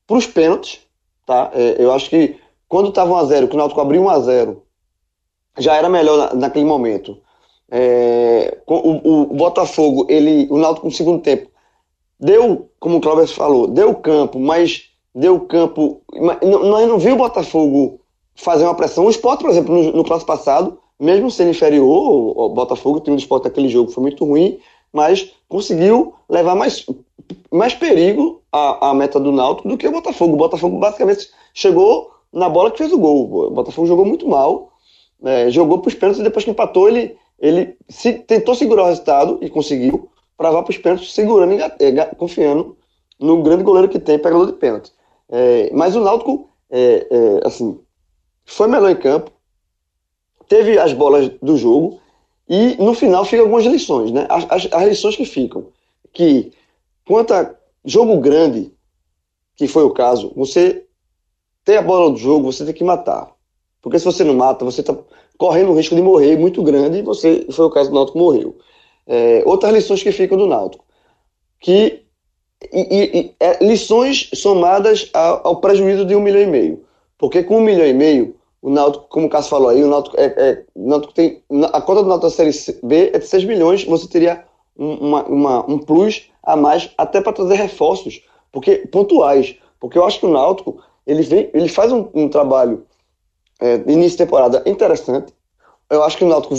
[0.08, 0.80] para os pênaltis,
[1.26, 1.52] tá?
[1.54, 2.38] É, eu acho que
[2.70, 4.56] quando estava 1x0, que o Náutico abriu 1x0,
[5.58, 7.18] já era melhor na, naquele momento.
[7.70, 11.49] É, o, o, Botafogo, ele, o Náutico no segundo tempo,
[12.20, 16.02] deu, como o Cláudio falou, deu campo, mas deu campo.
[16.42, 18.02] Nós não viu o Botafogo
[18.36, 19.06] fazer uma pressão.
[19.06, 23.16] O Sport, por exemplo, no, no clássico passado, mesmo sendo inferior, o Botafogo, o time
[23.16, 24.60] do Sport naquele jogo foi muito ruim,
[24.92, 26.86] mas conseguiu levar mais,
[27.52, 30.34] mais perigo à, à meta do Náutico do que o Botafogo.
[30.34, 33.48] O Botafogo basicamente chegou na bola que fez o gol.
[33.48, 34.72] O Botafogo jogou muito mal,
[35.24, 38.88] é, jogou para os pênaltis e depois que empatou, ele, ele se, tentou segurar o
[38.88, 42.78] resultado e conseguiu vá para os pênaltis, segurando é, confiando
[43.20, 44.92] no grande goleiro que tem, pegador de pênalti.
[45.28, 47.80] É, mas o Náutico, é, é, assim,
[48.46, 49.32] foi melhor em campo,
[50.48, 52.00] teve as bolas do jogo
[52.48, 54.26] e no final ficam algumas lições, né?
[54.30, 55.68] As, as, as lições que ficam,
[56.14, 56.52] que
[57.06, 57.54] quanto a
[57.86, 58.74] jogo grande,
[59.56, 60.86] que foi o caso, você
[61.64, 63.30] tem a bola do jogo, você tem que matar.
[63.82, 64.96] Porque se você não mata, você está
[65.38, 68.58] correndo o risco de morrer muito grande e você, foi o caso do Náutico, morreu.
[69.12, 70.86] É, outras lições que ficam do Náutico,
[71.60, 72.06] que
[72.72, 76.86] e, e, é, lições somadas ao, ao, prejuízo de um milhão e meio,
[77.18, 80.16] porque com um milhão e meio o Náutico, como o Cássio falou aí, o Náutico,
[80.20, 81.42] é, é, o Náutico tem
[81.74, 82.52] a conta do Náutico da série
[82.84, 84.44] B é de 6 milhões, você teria
[84.78, 90.20] uma, uma, um plus a mais até para trazer reforços, porque pontuais, porque eu acho
[90.20, 92.86] que o Náutico ele vem, ele faz um, um trabalho
[93.60, 95.34] é, início de temporada interessante.
[95.90, 96.54] Eu acho que o Náutico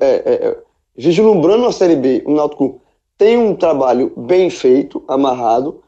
[0.00, 0.58] é, é
[0.96, 2.80] vislumbrando a Série B, o Náutico
[3.18, 5.82] tem um trabalho bem feito, amarrado,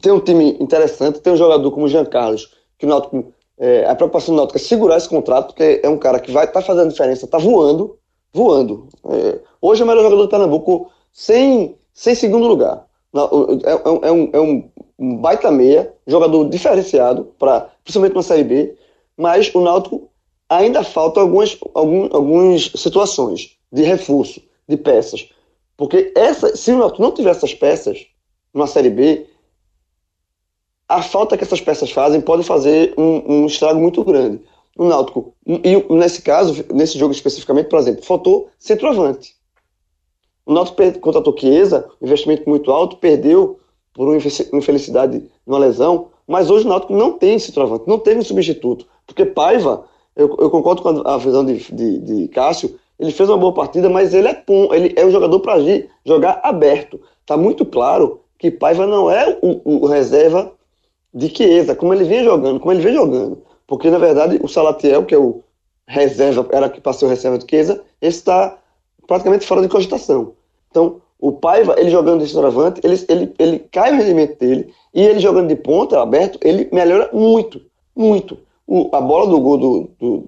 [0.00, 3.84] tem um time interessante, tem um jogador como o Jean Carlos, que o Náutico, é,
[3.86, 6.60] a preocupação do Náutico é segurar esse contrato, porque é um cara que vai estar
[6.60, 7.98] tá fazendo diferença, está voando,
[8.32, 8.88] voando.
[9.08, 12.86] É, hoje é o melhor jogador do Pernambuco sem, sem segundo lugar.
[13.14, 18.76] É, é, é, um, é um baita meia, jogador diferenciado, pra, principalmente na Série B,
[19.16, 20.08] mas o Náutico
[20.48, 25.28] ainda falta algumas, algumas, algumas situações de reforço, de peças.
[25.76, 28.06] Porque essa, se o Náutico não tiver essas peças
[28.52, 29.26] numa Série B,
[30.88, 34.42] a falta que essas peças fazem pode fazer um, um estrago muito grande.
[34.76, 39.34] O Náutico, e nesse caso, nesse jogo especificamente, por exemplo, faltou centroavante.
[40.44, 43.60] O Náutico contratou Chiesa, investimento muito alto, perdeu
[43.92, 48.24] por uma infelicidade, uma lesão, mas hoje o Náutico não tem centroavante, não teve um
[48.24, 49.84] substituto, porque Paiva
[50.16, 53.88] eu, eu concordo com a, visão de, de, de, Cássio, ele fez uma boa partida,
[53.88, 55.54] mas ele é pum, ele é um jogador para
[56.04, 57.00] jogar aberto.
[57.24, 60.52] Tá muito claro que Paiva não é o, o reserva
[61.12, 63.42] de Chiesa, como ele vinha jogando, como ele vem jogando.
[63.66, 65.42] Porque, na verdade, o Salatiel, que é o
[65.86, 68.58] reserva, era que passou reserva de Chiesa, está
[69.06, 70.34] praticamente fora de cogitação.
[70.70, 75.02] Então, o Paiva, ele jogando de centroavante, ele, ele, ele cai o rendimento dele, e
[75.02, 77.62] ele jogando de ponta, aberto, ele melhora muito,
[77.96, 78.36] muito.
[78.66, 80.24] O, a bola do gol do, do,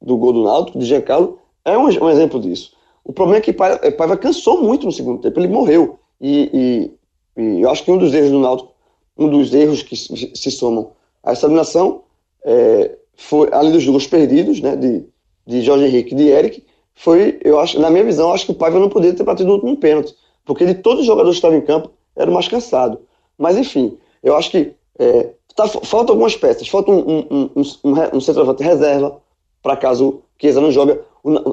[0.00, 2.72] do gol do Náutico, de Giancarlo, é um, um, exemplo disso.
[3.04, 5.98] O problema é que Paiva, Paiva cansou muito no segundo tempo, ele morreu.
[6.20, 6.90] E,
[7.36, 8.72] e, e, eu acho que um dos erros do Náutico,
[9.16, 12.02] um dos erros que se, se somam a essa eliminação,
[12.44, 15.04] é, foi, além dos gols perdidos, né, de,
[15.46, 18.56] de Jorge Henrique e de Eric, foi, eu acho, na minha visão, acho que o
[18.56, 21.58] Paiva não poderia ter batido o último pênalti, porque de todos os jogadores que estavam
[21.58, 23.00] em campo, era o mais cansado.
[23.36, 26.68] Mas, enfim, eu acho que é, tá, falta algumas peças.
[26.68, 29.20] Falta um, um, um, um, um centroavante reserva,
[29.62, 31.00] para caso Chiesa não joga.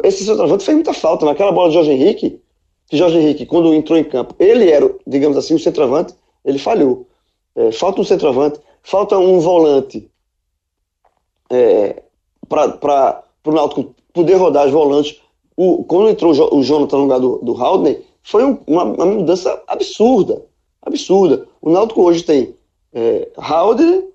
[0.03, 1.25] Esse centroavante fez muita falta.
[1.25, 2.41] Naquela bola de Jorge Henrique,
[2.87, 7.07] que Jorge Henrique, quando entrou em campo, ele era, digamos assim, o centroavante, ele falhou.
[7.55, 10.09] É, falta um centroavante, falta um volante
[11.49, 12.01] é,
[12.47, 15.21] para o Náutico poder rodar os volantes.
[15.55, 20.43] O, quando entrou o Jonathan no lugar do, do Haldner, foi uma, uma, mudança absurda.
[20.81, 21.45] Absurda.
[21.61, 22.55] O Náutico hoje tem
[22.93, 24.05] é, Haldner,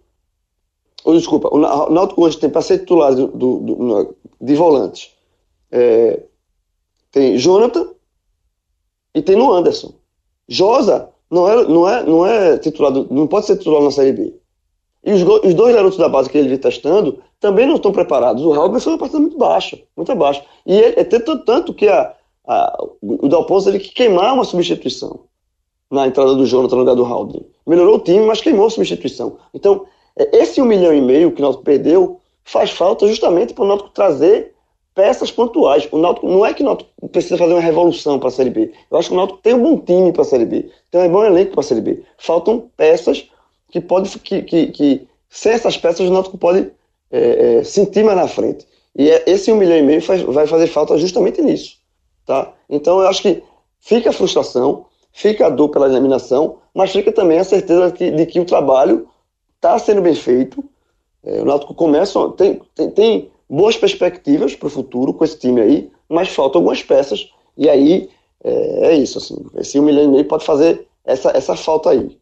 [1.04, 5.15] ou desculpa, o Náutico hoje tem para ser titular do, do, do, de volantes.
[5.76, 6.22] É,
[7.12, 7.88] tem Jonathan
[9.14, 9.92] e tem no Anderson.
[10.48, 14.34] Josa não é, não é, não é titular, não pode ser titular na Série B.
[15.04, 18.42] E os, os, dois garotos da base que ele vem testando também não estão preparados.
[18.42, 20.42] O Halber foi uma partida muito baixa, muito baixa.
[20.64, 22.14] E ele, é tanto, tanto que a,
[22.46, 25.20] a, o Dalponce teve que queimar uma substituição
[25.90, 27.42] na entrada do Jonathan no lugar do Halber.
[27.66, 29.36] Melhorou o time, mas queimou a substituição.
[29.52, 29.86] Então,
[30.18, 33.90] é, esse um milhão e meio que o perdeu faz falta justamente para o Náutico
[33.90, 34.55] trazer
[34.96, 35.86] peças pontuais.
[35.92, 38.72] O Náutico não é que o Náutico precisa fazer uma revolução para a Série B.
[38.90, 41.12] Eu acho que o Náutico tem um bom time para a Série B, tem um
[41.12, 42.02] bom elenco para a Série B.
[42.16, 43.28] Faltam peças
[43.70, 46.70] que pode que, que, que sem essas peças o Náutico pode
[47.12, 48.66] é, é, sentir mais na frente.
[48.96, 51.76] E é, esse um milhão e meio faz, vai fazer falta justamente nisso,
[52.24, 52.54] tá?
[52.68, 53.42] Então eu acho que
[53.78, 58.10] fica a frustração, fica a dor pela eliminação, mas fica também a certeza de que,
[58.10, 59.06] de que o trabalho
[59.56, 60.64] está sendo bem feito.
[61.22, 65.60] É, o Náutico começa tem, tem, tem boas perspectivas para o futuro com esse time
[65.60, 68.10] aí, mas faltam algumas peças e aí
[68.42, 69.36] é, é isso assim.
[69.56, 72.18] Esse um milhão e meio pode fazer essa, essa falta aí.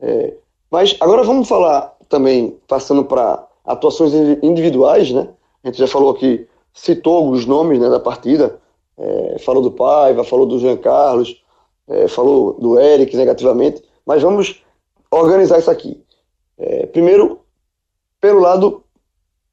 [0.00, 0.34] É,
[0.70, 5.28] mas agora vamos falar também, passando para atuações individuais, né?
[5.62, 8.58] A gente já falou aqui, citou alguns nomes né, da partida,
[8.96, 11.42] é, falou do Paiva, falou do Jean Carlos,
[11.86, 14.62] é, falou do Eric negativamente, mas vamos
[15.10, 16.02] organizar isso aqui.
[16.56, 17.40] É, primeiro,
[18.20, 18.82] pelo lado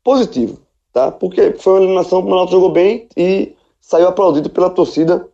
[0.04, 0.60] positivo,
[0.96, 1.12] tá?
[1.12, 5.28] Porque foi uma eliminação que o Ronaldo jogou bem e saiu aplaudido pela torcida.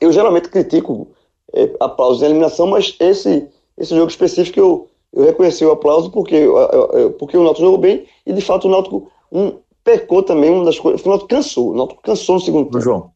[0.00, 1.08] Eu geralmente critico
[1.52, 6.36] é, aplausos em eliminação, mas esse esse jogo específico eu, eu reconheci o aplauso porque,
[6.36, 10.50] eu, eu, porque o Náutico jogou bem e de fato o Náutico um, pecou também
[10.50, 11.04] uma das coisas.
[11.04, 12.80] O Náutico cansou, o Náutico cansou no segundo tempo.
[12.80, 13.10] João.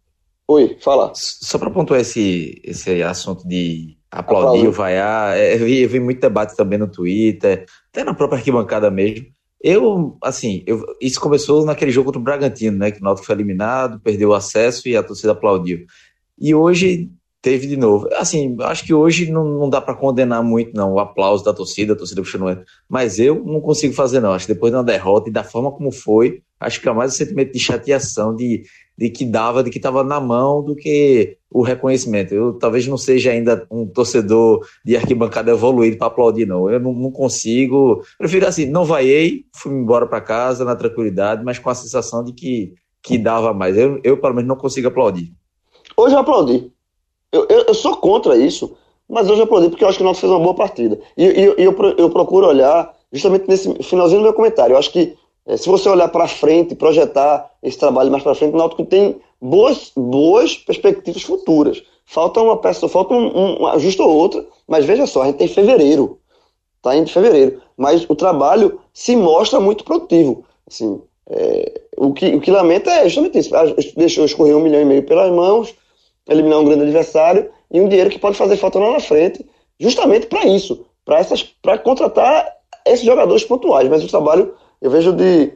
[0.49, 1.13] Oi, fala.
[1.15, 6.21] Só para pontuar esse, esse assunto de aplaudir, vaiar, é, eu vi, eu vi muito
[6.21, 9.36] debate também no Twitter, até na própria arquibancada mesmo.
[9.63, 12.91] Eu, assim, eu, isso começou naquele jogo contra o Bragantino, né?
[12.91, 15.87] Que o Náutico foi eliminado, perdeu o acesso e a torcida aplaudiu.
[16.39, 17.11] E hoje
[17.47, 18.09] teve de novo.
[18.15, 21.93] Assim, acho que hoje não, não dá para condenar muito, não, o aplauso da torcida,
[21.93, 24.33] a torcida puxando Mas eu não consigo fazer, não.
[24.33, 27.15] Acho que depois de uma derrota e da forma como foi, acho que é mais
[27.15, 28.65] o sentimento de chateação, de,
[28.99, 32.35] de que dava, de que estava na mão, do que o reconhecimento.
[32.35, 36.71] Eu talvez não seja ainda um torcedor de arquibancada evoluído para aplaudir, não.
[36.71, 38.03] Eu não, não, consigo.
[38.19, 42.35] Prefiro assim, não vaiei, fui embora para casa na tranquilidade, mas com a sensação de
[42.35, 43.75] que, que dava mais.
[43.75, 45.33] Eu, eu, pelo menos, não consigo aplaudir.
[45.97, 46.71] Hoje eu aplaudi.
[47.33, 48.77] Eu, eu, eu, sou contra isso,
[49.09, 51.01] mas eu já aplaudi porque eu acho que o Náutico fez uma boa partida.
[51.17, 54.75] E, e, eu, eu, procuro olhar justamente nesse finalzinho do meu comentário.
[54.75, 55.17] Eu acho que
[55.47, 59.19] é, se você olhar para frente, projetar esse trabalho mais para frente, o Náutico tem
[59.41, 61.83] boas, boas perspectivas futuras.
[62.05, 65.49] Falta uma peça, falta um, um ajuste ou outra, mas veja só, a gente tem
[65.49, 66.21] fevereiro,
[66.81, 70.45] tá em fevereiro, mas o trabalho se mostra muito produtivo.
[70.67, 73.51] Assim, é, o, que, o que lamenta é justamente isso.
[73.97, 75.75] Deixou escorrer um milhão e meio pelas mãos,
[76.29, 79.45] eliminar um grande adversário e um dinheiro que pode fazer falta lá na frente,
[79.79, 82.47] justamente para isso, para contratar
[82.87, 83.89] esses jogadores pontuais.
[83.89, 85.53] Mas o trabalho eu vejo de,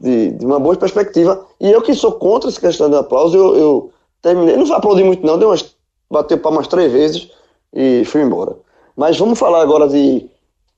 [0.00, 1.46] de, de, uma boa perspectiva.
[1.60, 5.24] E eu que sou contra essa questão de aplauso, eu, eu terminei, não aplaudi muito
[5.24, 5.74] não, deu umas,
[6.10, 7.30] bateu para umas três vezes
[7.72, 8.56] e fui embora.
[8.96, 10.28] Mas vamos falar agora de,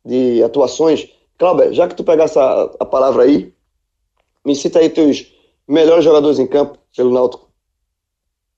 [0.05, 1.09] de atuações.
[1.39, 3.53] Cláudio, já que tu pegasse a, a palavra aí,
[4.45, 5.27] Me cita aí teus
[5.69, 7.51] melhores jogadores em campo pelo Náutico.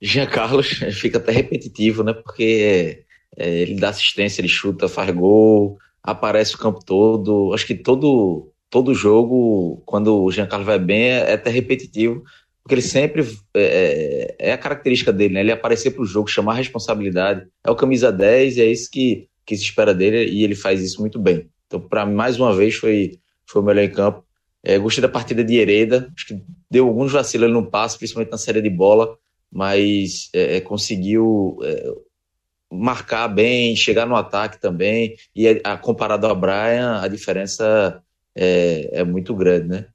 [0.00, 2.12] Jean Carlos fica até repetitivo, né?
[2.12, 3.04] Porque
[3.36, 7.52] é, ele dá assistência, ele chuta, faz gol, aparece o campo todo.
[7.52, 12.22] Acho que todo todo jogo, quando o Jean Carlos vai bem, é, é até repetitivo,
[12.62, 13.22] porque ele sempre
[13.54, 15.40] é, é, é a característica dele, né?
[15.40, 17.46] Ele aparecer para o jogo, chamar responsabilidade.
[17.64, 20.82] É o camisa 10 e é isso que, que se espera dele e ele faz
[20.82, 21.48] isso muito bem.
[21.66, 24.22] Então, para mais uma vez, foi, foi o melhor em campo.
[24.62, 28.38] É, gostei da partida de Hereda, acho que deu alguns vacilos no passe, principalmente na
[28.38, 29.16] série de bola,
[29.50, 31.58] mas é, é conseguiu
[32.70, 38.02] marcar bem, chegar no ataque também, e a, comparado ao Brian, a diferença
[38.38, 39.86] é, é muito grande, né?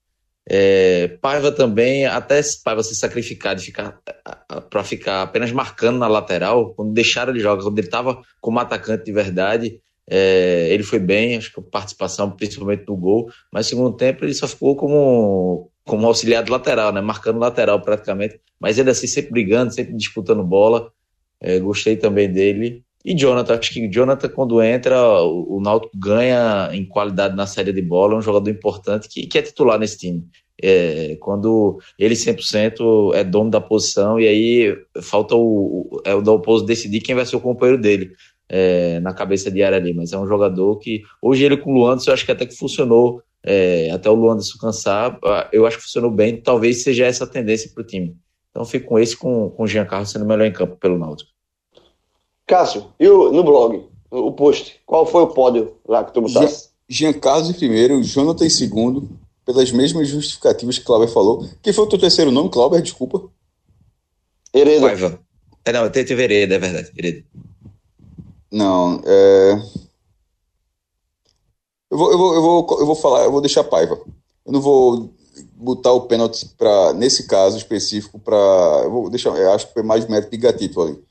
[0.46, 3.98] É, Paiva também, até Paiva se sacrificar de ficar
[4.70, 9.06] para ficar apenas marcando na lateral, quando deixaram ele jogar, quando ele estava como atacante
[9.06, 13.96] de verdade, é, ele foi bem, acho que participação principalmente no gol, mas no segundo
[13.96, 17.00] tempo ele só ficou como, como auxiliar de lateral, né?
[17.00, 20.92] marcando lateral praticamente, mas ele assim sempre brigando, sempre disputando bola.
[21.40, 22.83] É, gostei também dele.
[23.04, 27.74] E Jonathan, acho que Jonathan, quando entra, o, o Náutico ganha em qualidade na série
[27.74, 30.26] de bola, é um jogador importante que, que é titular nesse time.
[30.62, 36.66] É, quando ele 100% é dono da posição, e aí falta o, é o Dalpozo
[36.66, 38.12] decidir quem vai ser o companheiro dele
[38.48, 39.94] é, na cabeça de área ali.
[39.94, 42.56] Mas é um jogador que, hoje ele com o Luanderson, eu acho que até que
[42.56, 45.20] funcionou, é, até o Luanderson cansar,
[45.52, 48.16] eu acho que funcionou bem, talvez seja essa a tendência para o time.
[48.52, 51.33] Então fico com esse, com, com o Giancarlo sendo melhor em campo pelo Náutico.
[52.54, 56.70] Cássio, e o, no blog, o post, qual foi o pódio lá que tu botasse?
[56.88, 59.10] Jean Carlos em primeiro, Jonathan em segundo,
[59.44, 61.50] pelas mesmas justificativas que Cláudio falou.
[61.64, 62.80] Quem foi o teu terceiro nome, Cláudio?
[62.80, 63.24] Desculpa.
[64.54, 64.86] Hereda.
[64.86, 65.20] Paiva.
[65.66, 66.92] É, não, teve Hereda, é verdade.
[66.96, 67.26] Hereda.
[68.52, 69.60] Não, é...
[71.90, 74.00] Eu vou, eu, vou, eu, vou, eu vou falar, eu vou deixar Paiva.
[74.46, 75.12] Eu não vou
[75.56, 78.36] botar o pênalti para nesse caso específico para
[78.84, 81.02] eu vou deixar eu acho que foi mais mérito de gatito ali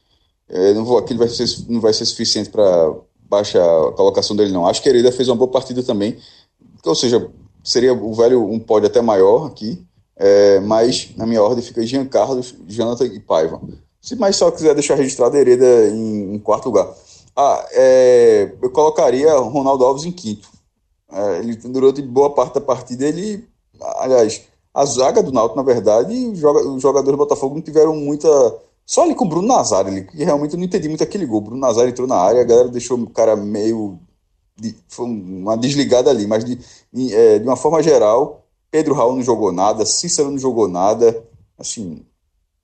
[0.53, 4.53] é, não vou, aquilo vai ser, não vai ser suficiente para baixar a colocação dele,
[4.53, 4.67] não.
[4.67, 6.19] Acho que Hereda fez uma boa partida também.
[6.85, 7.31] Ou seja,
[7.65, 9.83] seria o velho um pódio até maior aqui.
[10.15, 13.61] É, mas na minha ordem fica Jean Carlos, Jonathan e Paiva.
[14.01, 16.93] Se mais só quiser deixar registrado Hereda em, em quarto lugar.
[17.35, 20.49] Ah, é, eu colocaria Ronaldo Alves em quinto.
[21.11, 23.49] É, ele durante boa parte da partida, ele.
[23.97, 24.43] Aliás,
[24.75, 26.39] a zaga do Náutico, na verdade, os
[26.83, 28.29] jogadores do Botafogo não tiveram muita
[28.93, 31.38] só ali com o Bruno Nazário, ali, que realmente eu não entendi muito aquele gol.
[31.38, 33.99] O Bruno Nazário entrou na área, a galera deixou o cara meio.
[34.55, 36.59] De, foi uma desligada ali, mas de,
[36.93, 41.26] de, é, de uma forma geral, Pedro Raul não jogou nada, Cícero não jogou nada.
[41.59, 42.05] Assim,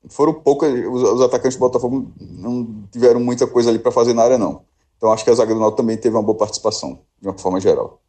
[0.07, 0.71] foram poucas.
[0.71, 4.61] Os, os atacantes do Botafogo não tiveram muita coisa ali para fazer na área, não.
[4.97, 7.59] Então acho que a zaga do Náutico também teve uma boa participação, de uma forma
[7.59, 7.99] geral.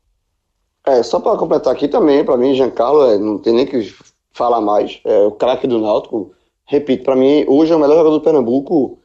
[0.86, 3.94] É, só para completar aqui também, para mim, Giancarlo, é, não tem nem que
[4.30, 5.00] falar mais.
[5.06, 6.34] É o craque do Náutico
[6.70, 9.00] repito, para mim, hoje é o melhor jogador do Pernambuco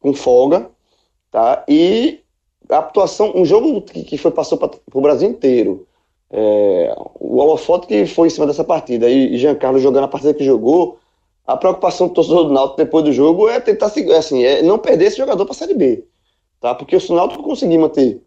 [0.00, 0.70] com folga,
[1.30, 1.62] tá?
[1.68, 2.20] E
[2.70, 5.86] a atuação, um jogo que, que foi passou para o Brasil inteiro.
[6.30, 10.32] É, o holofote que foi em cima dessa partida e, e Giancarlo jogando a partida
[10.32, 10.98] que jogou,
[11.46, 14.78] a preocupação do torcedor do Náutico depois do jogo é tentar seguir, assim, é não
[14.78, 16.06] perder esse jogador para a Série B,
[16.60, 16.74] tá?
[16.74, 18.22] Porque se o Náutico conseguir manter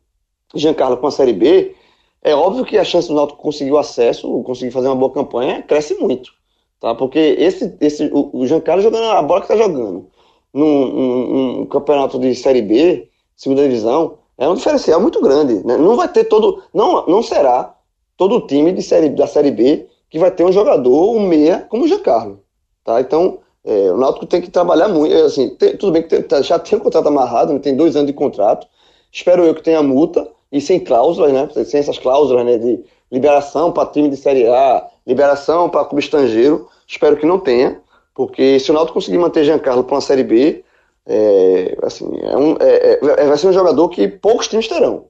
[0.54, 1.76] Giancarlo com a Série B,
[2.22, 5.64] é óbvio que a chance do Náutico conseguir o acesso, conseguir fazer uma boa campanha,
[5.64, 6.32] cresce muito
[6.80, 6.96] tá?
[6.96, 10.08] Porque esse, esse, o, o Giancarlo jogando a bola que tá jogando
[10.54, 15.56] num, num, num, campeonato de Série B, segunda divisão, é um diferencial muito grande.
[15.66, 15.78] Né?
[15.78, 17.76] Não vai ter todo, não, não será
[18.18, 21.84] todo time de série, da Série B que vai ter um jogador, um meia, como
[21.84, 22.40] o Giancarlo,
[22.84, 23.02] tá?
[23.02, 26.22] Então, é, o Náutico tem que trabalhar muito, é, assim, tem, tudo bem que tem,
[26.22, 27.60] tá, já tem o um contrato amarrado, né?
[27.60, 28.66] tem dois anos de contrato,
[29.12, 31.50] espero eu que tenha multa, e sem cláusulas, né?
[31.66, 32.58] Sem essas cláusulas, né?
[32.58, 36.68] De liberação para time de Série A, liberação para clube estrangeiro.
[36.88, 37.80] Espero que não tenha,
[38.14, 40.64] porque se o Náutico conseguir manter Giancarlo para uma Série B,
[41.06, 45.06] é, assim, é um, é, é, vai ser um jogador que poucos times terão.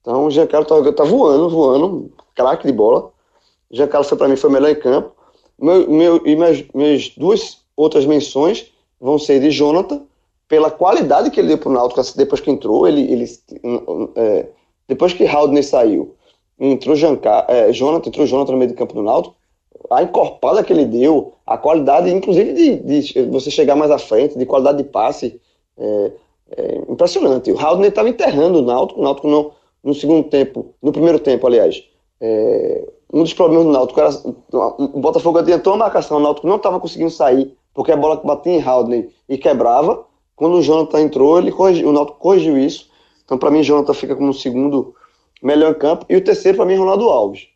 [0.00, 3.10] Então o Giancarlo está tá voando, voando, craque de bola.
[3.70, 5.12] Giancarlo foi para mim foi melhor em campo.
[5.58, 10.02] Meu, meu, e minhas, minhas duas outras menções vão ser de Jonathan,
[10.48, 12.86] pela qualidade que ele deu para o Náutico depois que entrou.
[12.86, 13.24] Ele, ele
[14.16, 14.46] é,
[14.88, 16.14] depois que Haldner saiu,
[16.58, 19.34] entrou Jancar, é, Jonathan, entrou Jonathan no meio de campo do Náutico,
[19.90, 24.38] a encorpada que ele deu, a qualidade, inclusive, de, de você chegar mais à frente,
[24.38, 25.40] de qualidade de passe,
[25.76, 26.12] é,
[26.56, 27.50] é impressionante.
[27.52, 29.52] O Haldner estava enterrando o Náutico, o Náutico não,
[29.82, 31.84] no segundo tempo, no primeiro tempo, aliás,
[32.20, 34.10] é, um dos problemas do Náutico era
[34.52, 38.52] o Botafogo adiantou a marcação, o Náutico não estava conseguindo sair, porque a bola batia
[38.52, 40.04] em Haldner e quebrava.
[40.34, 42.88] Quando o Jonathan entrou, ele corrigiu, o Náutico corrigiu isso.
[43.24, 44.94] Então, para mim, Jonathan fica como o segundo
[45.44, 46.06] melhor em campo.
[46.08, 47.46] E o terceiro, para mim, é Ronaldo Alves.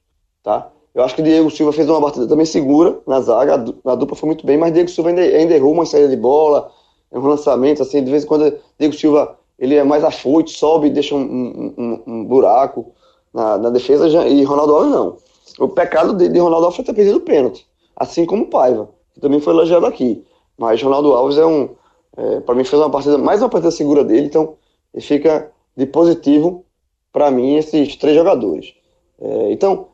[0.43, 0.71] Tá?
[0.95, 4.27] Eu acho que Diego Silva fez uma partida também segura na zaga, a dupla foi
[4.27, 6.71] muito bem, mas Diego Silva ainda, ainda errou uma saída de bola,
[7.13, 10.91] um lançamento, assim, de vez em quando Diego Silva ele é mais afoito, sobe e
[10.91, 12.93] deixa um, um, um, buraco
[13.33, 15.17] na, na, defesa, e Ronaldo Alves não.
[15.59, 17.67] O pecado de, de Ronaldo Alves foi ter perdido o pênalti,
[17.97, 20.25] assim como o Paiva, que também foi elogiado aqui.
[20.57, 21.71] Mas Ronaldo Alves é um,
[22.17, 24.55] é, para mim fez uma partida, mais uma partida segura dele, então
[24.95, 26.65] ele fica de positivo
[27.13, 28.75] para mim esses três jogadores.
[29.21, 29.89] É, então,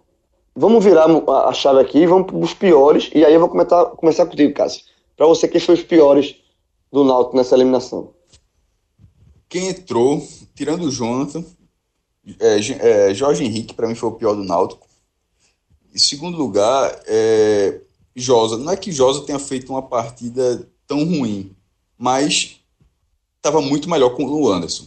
[0.54, 1.06] vamos virar
[1.46, 4.84] a chave aqui, vamos para os piores, e aí eu vou começar, começar contigo, Cássio.
[5.16, 6.36] Para você, quem foi os piores
[6.92, 8.12] do Náutico nessa eliminação?
[9.48, 11.44] Quem entrou, tirando o Jonathan,
[12.40, 14.86] é, é, Jorge Henrique, para mim, foi o pior do Náutico.
[15.94, 17.80] Em segundo lugar, é,
[18.16, 18.56] Josa.
[18.56, 21.54] Não é que Josa tenha feito uma partida tão ruim,
[21.98, 22.60] mas
[23.36, 24.86] estava muito melhor com o Anderson.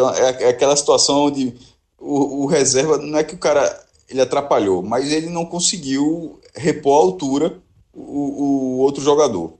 [0.00, 1.54] Então, é, é aquela situação onde
[1.98, 6.96] o, o reserva, não é que o cara ele atrapalhou, mas ele não conseguiu repor
[6.96, 7.60] a altura
[7.92, 9.52] o, o outro jogador.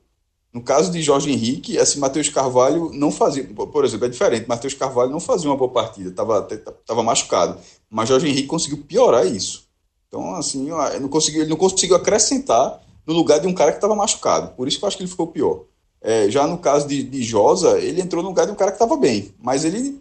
[0.51, 4.73] No caso de Jorge Henrique, assim, Matheus Carvalho não fazia, por exemplo, é diferente, Matheus
[4.73, 6.43] Carvalho não fazia uma boa partida, estava
[6.87, 7.59] tava machucado,
[7.91, 9.69] mas Jorge Henrique conseguiu piorar isso.
[10.09, 10.71] Então, assim,
[11.01, 14.67] não conseguiu, ele não conseguiu acrescentar no lugar de um cara que estava machucado, por
[14.67, 15.65] isso que eu acho que ele ficou pior.
[16.01, 18.77] É, já no caso de, de Josa, ele entrou no lugar de um cara que
[18.77, 20.01] estava bem, mas ele,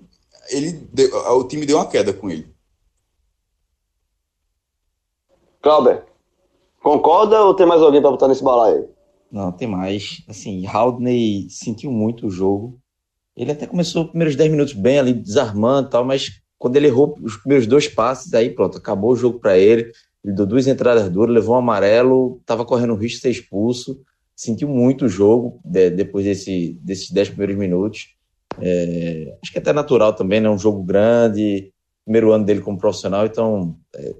[0.50, 2.47] ele deu, o time deu uma queda com ele.
[5.62, 6.06] Clauber,
[6.82, 8.89] concorda ou tem mais alguém para botar nesse balaio?
[9.32, 10.24] Não, tem mais.
[10.28, 12.80] Assim, Haldney sentiu muito o jogo.
[13.36, 16.88] Ele até começou os primeiros 10 minutos bem ali, desarmando e tal, mas quando ele
[16.88, 19.91] errou os primeiros dois passes, aí pronto, acabou o jogo para ele.
[20.24, 24.02] Ele deu duas entradas duras, levou um amarelo, estava correndo o risco de ser expulso.
[24.36, 28.18] Sentiu muito o jogo de, depois desse, desses 10 primeiros minutos.
[28.62, 30.49] É, acho que é até natural também, né?
[30.49, 31.72] Um jogo grande,
[32.05, 34.16] primeiro ano dele como profissional, então é,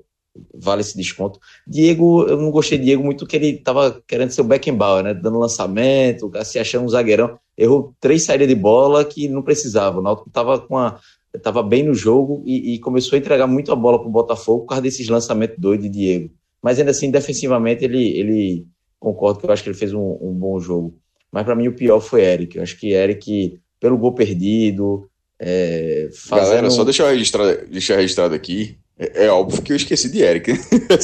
[0.56, 1.40] vale esse desconto.
[1.68, 5.14] Diego, eu não gostei de Diego muito que ele estava querendo ser o Beckenbauer, né?
[5.14, 7.40] Dando lançamento, se achando um zagueirão.
[7.58, 10.00] Errou três saídas de bola que não precisava.
[10.00, 11.00] O Náutico estava com a
[11.34, 14.62] estava bem no jogo e, e, começou a entregar muito a bola para o Botafogo
[14.62, 16.32] por causa desses lançamentos doidos de Diego.
[16.62, 18.68] Mas ainda assim, defensivamente, ele, ele
[19.00, 20.98] concordo que eu acho que ele fez um, um bom jogo.
[21.32, 22.58] Mas para mim o pior foi Eric.
[22.58, 25.10] Eu acho que Eric, pelo gol perdido,
[25.40, 26.48] é, fazendo...
[26.48, 30.52] Galera, só deixar registrado, deixar registrado aqui é, é, óbvio que eu esqueci de Eric.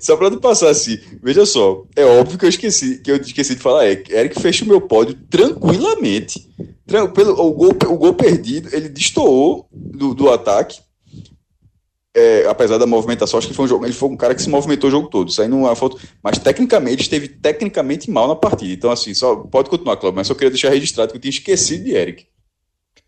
[0.00, 0.96] só, pra não passar assim.
[1.20, 4.14] Veja só, é óbvio que eu esqueci, que eu esqueci de falar Eric.
[4.14, 6.48] Eric fecha o meu pódio tranquilamente.
[7.12, 10.78] pelo, o, gol, o gol perdido, ele destoou do, do ataque.
[12.16, 13.84] É, apesar da movimentação, acho que foi um jogo.
[13.84, 15.98] Ele foi um cara que se movimentou o jogo todo, saindo uma foto.
[16.22, 18.72] Mas tecnicamente esteve tecnicamente mal na partida.
[18.72, 21.84] Então, assim, só pode continuar, Cláudio, mas só queria deixar registrado que eu tinha esquecido
[21.84, 22.26] de Eric.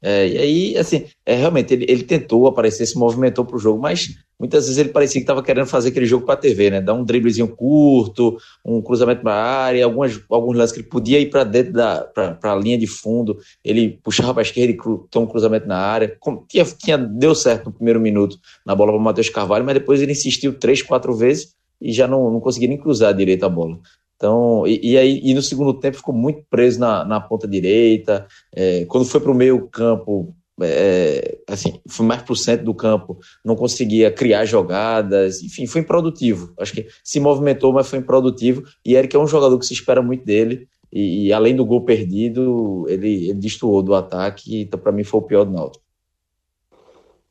[0.02, 3.80] É, e aí, assim, é, realmente, ele, ele tentou aparecer, se movimentou para o jogo,
[3.80, 6.80] mas muitas vezes ele parecia que estava querendo fazer aquele jogo para a TV, né?
[6.80, 11.18] Dar um driblezinho curto, um cruzamento para a área, algumas, alguns lances que ele podia
[11.18, 14.76] ir para dentro da pra, a linha de fundo, ele puxava para a esquerda e
[14.76, 16.14] cru, um cruzamento na área.
[16.20, 19.74] Como, tinha, tinha, deu certo no primeiro minuto na bola para o Matheus Carvalho, mas
[19.74, 23.48] depois ele insistiu três, quatro vezes e já não, não conseguia nem cruzar direito a
[23.48, 23.78] bola.
[24.16, 28.26] Então, e, e, aí e no segundo tempo ficou muito preso na, na ponta direita.
[28.54, 32.74] É, quando foi para o meio campo, é, assim, foi mais para o centro do
[32.74, 36.54] campo, não conseguia criar jogadas, enfim, foi improdutivo.
[36.58, 38.62] Acho que se movimentou, mas foi improdutivo.
[38.84, 40.66] E Eric é um jogador que se espera muito dele.
[40.90, 44.62] E, e além do gol perdido, ele, ele destoou do ataque.
[44.62, 45.84] Então, para mim, foi o pior do Náutico.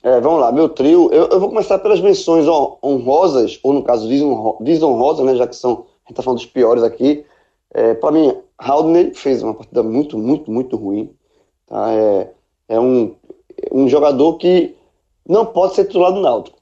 [0.04, 1.10] É, vamos lá, meu trio.
[1.12, 4.08] Eu, eu, vou começar pelas menções honrosas, ou no caso
[4.62, 7.26] desonrosas, né, já que são a gente tá falando dos piores aqui.
[7.74, 11.10] É, para mim, Haldney fez uma partida muito, muito, muito ruim.
[11.66, 11.92] Tá?
[11.92, 12.32] É,
[12.70, 13.16] é um,
[13.72, 14.76] um jogador que
[15.28, 16.58] não pode ser titular do Náutico.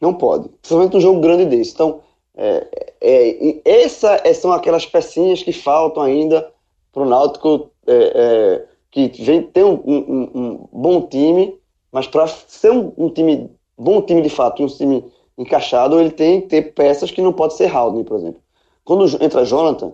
[0.00, 0.48] Não pode.
[0.48, 1.72] Principalmente um jogo grande desse.
[1.72, 2.00] Então,
[2.36, 2.66] é,
[3.00, 6.50] é, essa, essas são aquelas pecinhas que faltam ainda
[6.92, 11.58] para o Náutico, é, é, que vem ter um, um, um bom time,
[11.90, 15.04] mas para ser um, um, time, bom time de fato, um time
[15.36, 18.40] encaixado, ele tem que ter peças que não pode ser Haldney, por exemplo.
[18.86, 19.92] Quando entra Jonathan,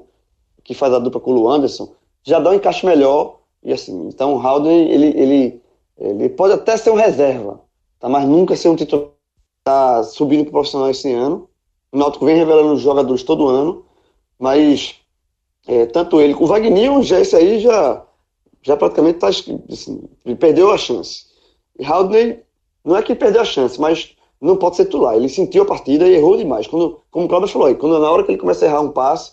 [0.63, 3.41] que faz a dupla com o Lu Anderson, já dá um encaixe melhor.
[3.65, 5.63] E assim, então o Haldane, ele, ele,
[5.99, 7.59] ele pode até ser um reserva,
[7.99, 8.07] tá?
[8.07, 9.09] mas nunca ser um titular.
[9.65, 11.49] Tá subindo para o profissional esse ano.
[11.93, 13.85] O Náutico vem revelando jogadores todo ano,
[14.37, 14.97] mas
[15.69, 18.05] é, tanto ele, o Wagner, já esse aí já,
[18.61, 20.03] já praticamente tá, assim,
[20.39, 21.27] perdeu a chance.
[21.79, 22.41] E Haldane,
[22.85, 25.15] não é que perdeu a chance, mas não pode ser titular.
[25.15, 26.67] Ele sentiu a partida e errou demais.
[26.67, 29.33] Quando, como o Cláudio falou, quando na hora que ele começa a errar um passe,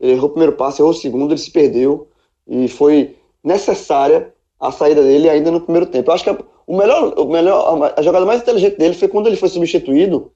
[0.00, 2.08] errou o primeiro passe, errou o segundo, ele se perdeu
[2.46, 6.10] e foi necessária a saída dele ainda no primeiro tempo.
[6.10, 9.26] Eu acho que a, o melhor, o melhor, a jogada mais inteligente dele foi quando
[9.26, 10.32] ele foi substituído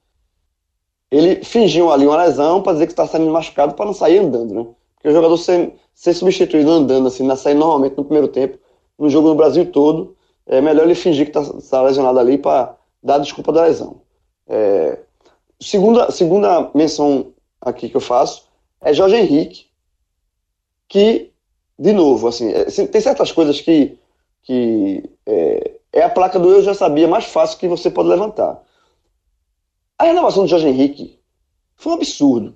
[1.11, 4.53] ele fingiu ali uma lesão para dizer que está saindo machucado para não sair andando,
[4.53, 4.65] né?
[4.95, 8.57] Porque o jogador ser, ser substituído andando, assim, na sair normalmente no primeiro tempo,
[8.97, 10.15] no jogo no Brasil todo,
[10.45, 13.99] é melhor ele fingir que está tá lesionado ali para dar desculpa da lesão.
[14.47, 14.99] É,
[15.59, 18.45] segunda, segunda menção aqui que eu faço
[18.81, 19.67] é Jorge Henrique,
[20.89, 21.31] que,
[21.77, 23.97] de novo, assim, é, tem certas coisas que,
[24.43, 28.61] que é, é, a placa do eu já sabia mais fácil que você pode levantar.
[29.97, 31.19] A renovação do Jorge Henrique
[31.75, 32.55] foi um absurdo.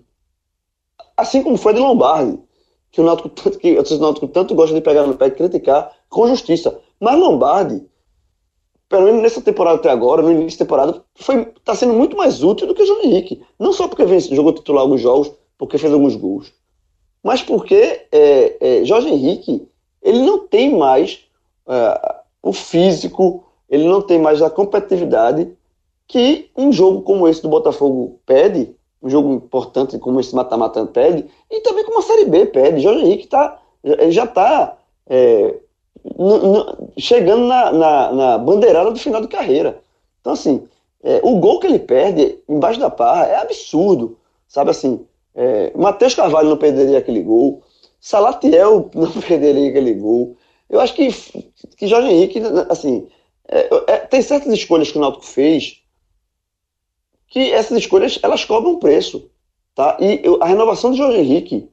[1.15, 2.39] Assim como foi de Lombardi,
[2.91, 6.27] que o Náutico, que, o Náutico tanto gosta de pegar no pé e criticar com
[6.27, 6.79] justiça.
[6.99, 7.85] Mas Lombardi,
[8.95, 12.65] pelo menos nessa temporada até agora, no início da temporada, está sendo muito mais útil
[12.65, 13.41] do que o Jorge Henrique.
[13.59, 16.53] Não só porque vem, jogou titular alguns jogos, porque fez alguns gols,
[17.21, 19.67] mas porque é, é, Jorge Henrique
[20.01, 21.25] ele não tem mais
[21.67, 25.51] é, o físico, ele não tem mais a competitividade
[26.07, 28.73] que um jogo como esse do Botafogo pede,
[29.03, 32.79] um jogo importante como esse mata-mata pede, e também como a Série B pede.
[32.79, 33.59] Jorge Henrique tá,
[34.07, 35.53] já está é,
[36.97, 39.81] chegando na, na, na, bandeirada do final de carreira.
[40.21, 40.67] Então, assim,
[41.03, 44.17] é, o gol que ele perde embaixo da parra é absurdo.
[44.47, 47.61] Sabe assim, é, Matheus Carvalho não perderia aquele gol,
[47.99, 50.37] Salatiel não perderia aquele gol.
[50.69, 51.09] Eu acho que,
[51.77, 53.07] que Jorge Henrique, assim,
[53.47, 55.81] é, é, tem certas escolhas que o Náutico fez
[57.27, 59.29] que essas escolhas elas cobram preço,
[59.75, 59.97] tá?
[59.99, 61.69] E eu, a renovação de Jorge Henrique,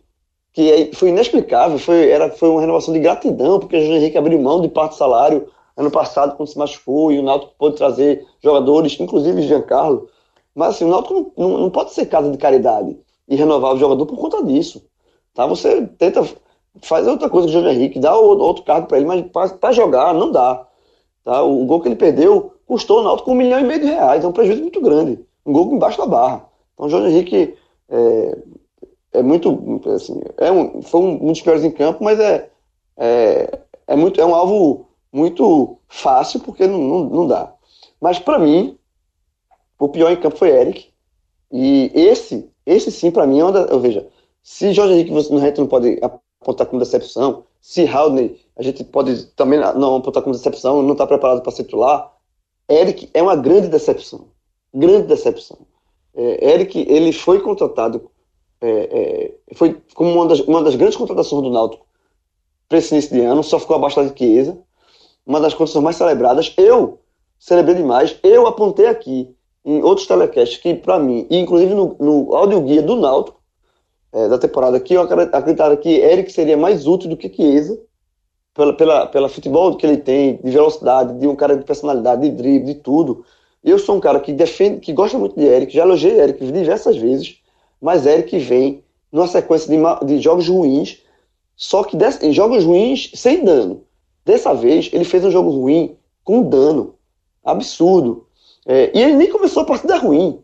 [0.53, 4.19] que é, foi inexplicável, foi, era, foi uma renovação de gratidão, porque o Jorge Henrique
[4.19, 7.77] abriu mão de parte do salário ano passado quando se machucou e o Náutico pôde
[7.77, 10.09] trazer jogadores, inclusive Giancarlo.
[10.55, 14.05] Mas assim, o Náutico não, não, pode ser casa de caridade e renovar o jogador
[14.05, 14.85] por conta disso.
[15.35, 15.47] Tá?
[15.47, 16.23] Você tenta
[16.81, 20.15] faz outra coisa que o Jorge Henrique, dá outro cargo para ele, mas para jogar
[20.15, 20.67] não dá.
[21.25, 21.43] Tá?
[21.43, 24.25] O, o, gol que ele perdeu custou o Náutico um milhão e meio de reais,
[24.25, 25.21] é um prejuízo muito grande.
[25.45, 26.47] Um gol embaixo da barra.
[26.75, 27.55] Então o Jorge Henrique
[27.89, 28.39] é,
[29.13, 29.81] é muito.
[29.91, 32.51] Assim, é um, foi um, um dos piores em campo, mas é,
[32.97, 37.53] é, é, muito, é um alvo muito fácil, porque não, não, não dá.
[38.01, 38.79] Mas para mim,
[39.79, 40.89] o pior em campo foi Eric.
[41.51, 44.09] E esse, esse sim, para mim, é da, eu veja,
[44.43, 47.45] se Jorge Henrique você, no reto não pode apontar como decepção.
[47.61, 51.65] Se Haldney, a gente pode também não apontar como decepção, não está preparado para ser
[51.65, 52.13] titular.
[52.69, 54.29] Eric é uma grande decepção.
[54.75, 55.59] Grande decepção.
[56.15, 58.11] É, Eric, ele foi contratado,
[58.63, 61.85] é, é, foi como uma das, uma das grandes contratações do Náutico
[62.69, 64.57] para esse início de ano, só ficou abaixo da Chiesa.
[65.27, 66.55] Uma das contratações mais celebradas.
[66.57, 67.01] Eu
[67.39, 68.19] celebrei demais.
[68.23, 69.35] Eu apontei aqui
[69.65, 73.41] em outros telecasts que, para mim, e inclusive no, no audioguia do Náutico,
[74.13, 77.79] é, da temporada que eu acreditava que Eric seria mais útil do que Chiesa,
[78.55, 82.31] pela, pela, pela futebol que ele tem, de velocidade, de um cara de personalidade, de
[82.31, 83.25] drible, de tudo.
[83.63, 86.97] Eu sou um cara que defende, que gosta muito de Eric, já elogiei Eric diversas
[86.97, 87.42] vezes,
[87.83, 91.03] mas Eric vem numa sequência de, de jogos ruins,
[91.57, 93.83] só que em jogos ruins sem dano.
[94.25, 96.95] Dessa vez, ele fez um jogo ruim com dano.
[97.45, 98.27] Absurdo.
[98.65, 100.41] É, e ele nem começou a partida ruim.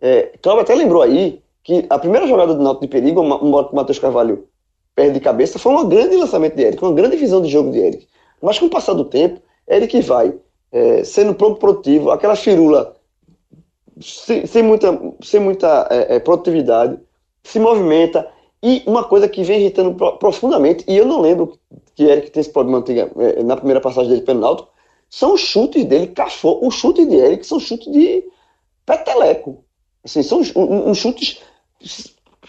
[0.00, 3.98] É, Cláudio até lembrou aí que a primeira jogada do Náutico de perigo, o Matheus
[3.98, 4.46] Carvalho
[4.94, 7.78] perde de cabeça, foi um grande lançamento de Eric, uma grande visão de jogo de
[7.78, 8.06] Eric.
[8.42, 10.34] Mas com o passar do tempo, Eric vai
[10.70, 12.94] é, sendo produtivo, aquela firula
[14.00, 16.98] sem, sem muita, sem muita é, é, produtividade,
[17.42, 18.28] se movimenta.
[18.62, 21.58] E uma coisa que vem irritando profundamente, e eu não lembro
[21.96, 22.84] que Eric tem esse problema
[23.18, 24.68] é, na primeira passagem dele pelo Náutico,
[25.10, 26.66] são os chutes dele, cafou.
[26.66, 28.24] Os chutes de Eric são chutes de
[28.86, 29.64] peteleco.
[30.04, 31.42] Assim, são uns, uns chutes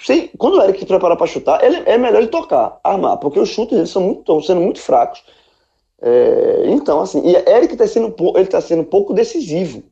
[0.03, 3.49] Sei, quando o Eric prepara para chutar, ele, é melhor ele tocar, armar, porque os
[3.49, 5.23] chutes dele são muito, estão sendo muito fracos.
[6.01, 9.83] É, então, assim, e Eric está sendo, ele tá sendo pouco decisivo.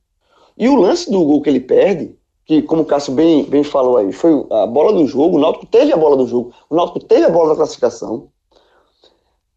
[0.62, 3.98] E o lance do gol que ele perde, que como o Cássio bem, bem falou
[3.98, 7.00] aí, foi a bola do jogo, o Náutico teve a bola do jogo, o Náutico
[7.00, 8.28] teve a bola da classificação.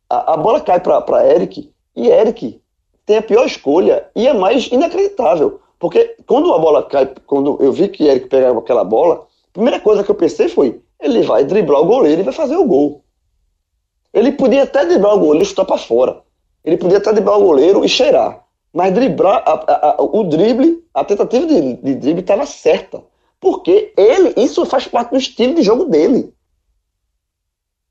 [0.08, 2.58] A, a bola cai para Eric, e Eric
[3.04, 5.60] tem a pior escolha, e é mais inacreditável.
[5.78, 10.02] Porque quando a bola cai, quando eu vi que Eric pegava aquela bola, primeira coisa
[10.02, 13.04] que eu pensei foi: ele vai driblar o goleiro e vai fazer o gol.
[14.10, 16.22] Ele podia até driblar o goleiro e chutar para fora.
[16.64, 18.43] Ele podia até driblar o goleiro e cheirar.
[18.74, 23.04] Mas driblar, a, a, o drible, a tentativa de, de drible estava certa.
[23.38, 26.34] Porque ele, isso faz parte do estilo de jogo dele.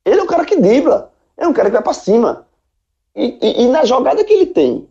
[0.04, 1.14] Ele é um cara que dribla.
[1.38, 2.46] É um cara que vai para cima.
[3.16, 4.86] E, e, e, na jogada que ele tem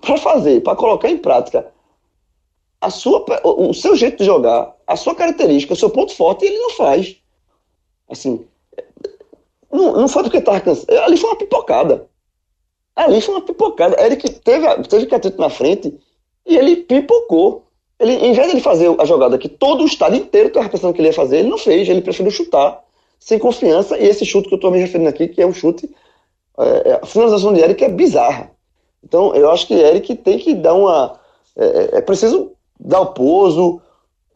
[0.00, 1.70] para fazer, para colocar em prática
[2.80, 6.58] a sua, o seu jeito de jogar, a sua característica, o seu ponto forte, ele
[6.58, 7.16] não faz.
[8.08, 8.44] Assim,
[9.70, 10.92] não, não foi porque estava cansado.
[10.98, 12.10] Ali foi uma pipocada.
[12.94, 14.00] Ali foi uma pipocada.
[14.04, 15.98] Eric teve, teve catete na frente
[16.46, 17.64] e ele pipocou.
[17.98, 20.92] Ele, em vez de ele fazer a jogada que todo o estádio inteiro estava pensando
[20.92, 22.82] que ele ia fazer, ele não fez, ele preferiu chutar
[23.22, 25.88] sem confiança, e esse chute que eu estou me referindo aqui, que é um chute,
[26.58, 28.50] é, é, a finalização de Eric é bizarra.
[29.04, 31.20] Então, eu acho que Eric tem que dar uma.
[31.56, 33.80] É, é, é preciso dar o pouso,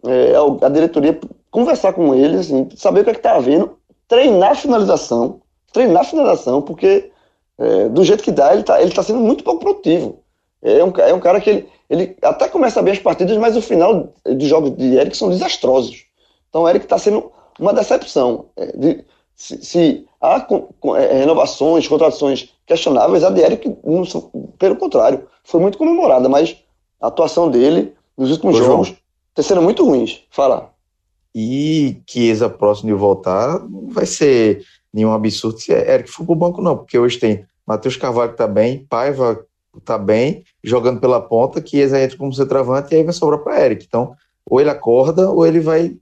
[0.05, 0.35] é,
[0.65, 1.19] a diretoria
[1.51, 3.77] conversar com ele, assim, saber o que é está havendo,
[4.07, 5.41] treinar a finalização,
[5.73, 7.11] treinar a finalização, porque
[7.59, 10.21] é, do jeito que dá, ele está ele tá sendo muito pouco produtivo.
[10.63, 13.63] É um, é um cara que ele, ele até começa bem as partidas, mas o
[13.63, 16.05] final dos jogos de Eric são desastrosos.
[16.49, 18.47] Então o Eric está sendo uma decepção.
[18.57, 19.05] É, de,
[19.35, 24.05] se, se, há com, com, é, renovações, contratações questionáveis, a de Eric, não,
[24.59, 26.57] pelo contrário, foi muito comemorada, mas
[27.01, 28.95] a atuação dele nos últimos Ô, jogos
[29.31, 30.23] está sendo muito ruins.
[30.31, 30.71] Fala.
[31.35, 34.65] E Chiesa próximo de voltar vai ser
[34.97, 38.35] nenhum absurdo se Eric for para o banco, não, porque hoje tem Matheus Carvalho que
[38.35, 39.45] está bem, Paiva
[39.77, 43.85] está bem, jogando pela ponta, Chiesa entra como centroavante e aí vai sobrar para Eric.
[43.87, 44.15] Então,
[44.49, 45.95] ou ele acorda ou ele vai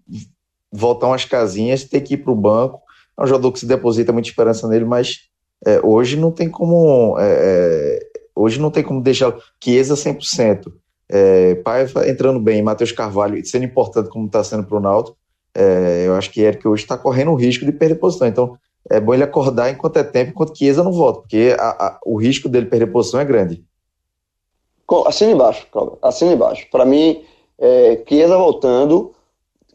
[0.70, 2.80] voltar umas casinhas, ter que ir para o banco.
[3.18, 5.22] É um jogador que se deposita muita esperança nele, mas
[5.66, 7.16] é, hoje não tem como.
[7.18, 10.72] É, é hoje não tem como deixar Chiesa 100%.
[11.08, 15.16] É, Paiva entrando bem, Matheus Carvalho sendo importante como está sendo para o Náutico,
[15.54, 18.26] é, eu acho que Eric hoje está correndo o risco de perder posição.
[18.26, 18.58] Então,
[18.90, 22.16] é bom ele acordar enquanto é tempo, enquanto Chiesa não volta, porque a, a, o
[22.16, 23.64] risco dele perder posição é grande.
[25.06, 25.66] Assina embaixo,
[26.02, 26.66] assina embaixo.
[26.70, 27.24] Para mim,
[27.58, 29.14] é, Chiesa voltando,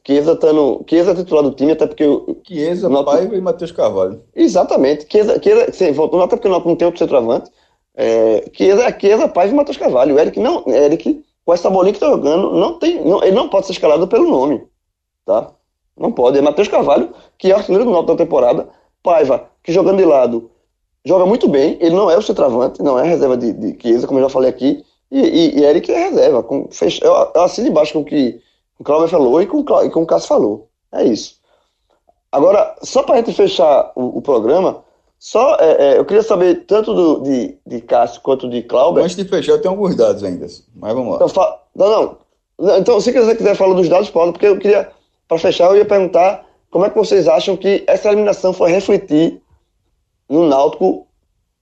[0.06, 2.06] Chiesa, tá no, Chiesa é titular do time, até porque...
[2.48, 4.22] Chiesa, não, Paiva e Matheus Carvalho.
[4.36, 5.08] Exatamente.
[5.12, 7.52] Chiesa, Chiesa sim, voltou, até porque não, não tem outro centroavante.
[7.96, 10.16] É, Chiesa, Chiesa, Paiva e Matheus Carvalho.
[10.16, 13.50] O Eric, não, Eric, com essa bolinha que tá jogando, não tem, não, ele não
[13.50, 14.64] pode ser escalado pelo nome,
[15.26, 15.52] tá?
[15.98, 16.38] Não pode.
[16.38, 18.70] É Matheus Carvalho, que é o artilheiro do Náutico da temporada,
[19.04, 20.50] Paiva, que jogando de lado,
[21.06, 21.78] joga muito bem.
[21.80, 24.50] Ele não é o centroavante, não é reserva de, de Chiesa, como eu já falei
[24.50, 24.84] aqui.
[25.12, 26.44] E, e, e Eric é reserva.
[26.44, 27.04] Com, fech...
[27.04, 28.40] eu, eu assino embaixo com o que
[28.78, 30.70] o Cláudio falou e com, e com o Cássio falou.
[30.92, 31.38] É isso.
[32.32, 34.84] Agora, só para a gente fechar o, o programa,
[35.18, 39.04] só é, é, eu queria saber tanto do, de, de Cássio quanto de Cláudio.
[39.04, 40.46] Antes de fechar, eu tenho alguns dados ainda,
[40.76, 41.16] mas vamos lá.
[41.16, 41.60] Então, fa...
[41.76, 42.78] não, não.
[42.78, 44.90] Então, se você quiser falar dos dados, pode, porque eu queria,
[45.28, 49.42] para fechar, eu ia perguntar como é que vocês acham que essa eliminação foi refletir
[50.30, 51.08] no Náutico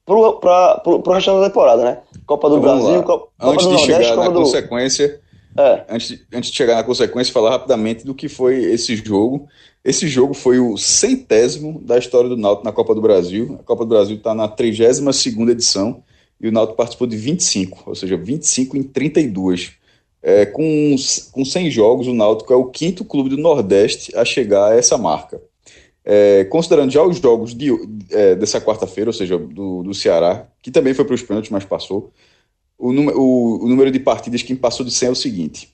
[0.06, 1.98] para o resto da temporada, né?
[2.26, 4.40] Copa do então, Brasil, Copa, Antes do de Nordeste, chegar Copa na do...
[4.40, 5.22] consequência,
[5.58, 5.86] é.
[5.90, 9.48] antes, antes de chegar na consequência, falar rapidamente do que foi esse jogo.
[9.84, 13.58] Esse jogo foi o centésimo da história do Náutico na Copa do Brasil.
[13.60, 16.04] A Copa do Brasil está na 32 edição
[16.40, 19.74] e o Náutico participou de 25, ou seja, 25 em 32.
[20.22, 20.96] É, com,
[21.32, 24.98] com 100 jogos, o Náutico é o quinto clube do Nordeste a chegar a essa
[24.98, 25.42] marca.
[26.04, 27.70] É, considerando já os jogos de,
[28.12, 31.66] é, dessa quarta-feira, ou seja, do, do Ceará, que também foi para os pênaltis, mas
[31.66, 32.12] passou,
[32.78, 35.70] o, o, o, número de partidas que passou de 100 é o seguinte: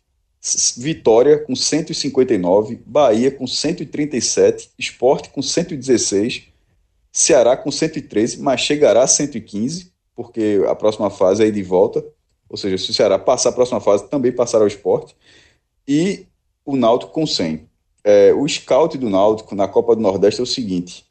[0.77, 6.47] Vitória com 159, Bahia com 137, Esporte com 116,
[7.11, 12.03] Ceará com 113, mas chegará a 115, porque a próxima fase é de volta.
[12.53, 15.15] Ou seja, se o Ceará passar a próxima fase, também passará ao esporte.
[15.87, 16.27] E
[16.63, 17.67] o Náutico com 100.
[18.03, 21.03] É, o scout do Náutico na Copa do Nordeste é o seguinte: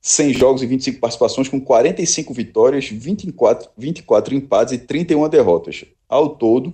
[0.00, 5.84] 100 jogos e 25 participações, com 45 vitórias, 24, 24 empates e 31 derrotas.
[6.08, 6.72] Ao todo,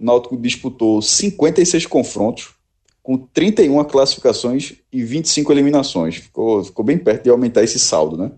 [0.00, 2.54] o Náutico disputou 56 confrontos,
[3.02, 6.16] com 31 classificações e 25 eliminações.
[6.16, 8.32] Ficou, ficou bem perto de aumentar esse saldo, né?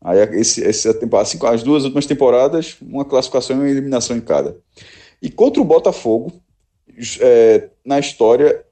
[0.00, 4.56] Aí esse, temporada, as duas últimas temporadas, uma classificação e uma eliminação em cada.
[5.20, 6.32] E contra o Botafogo,
[7.20, 8.64] é, na história,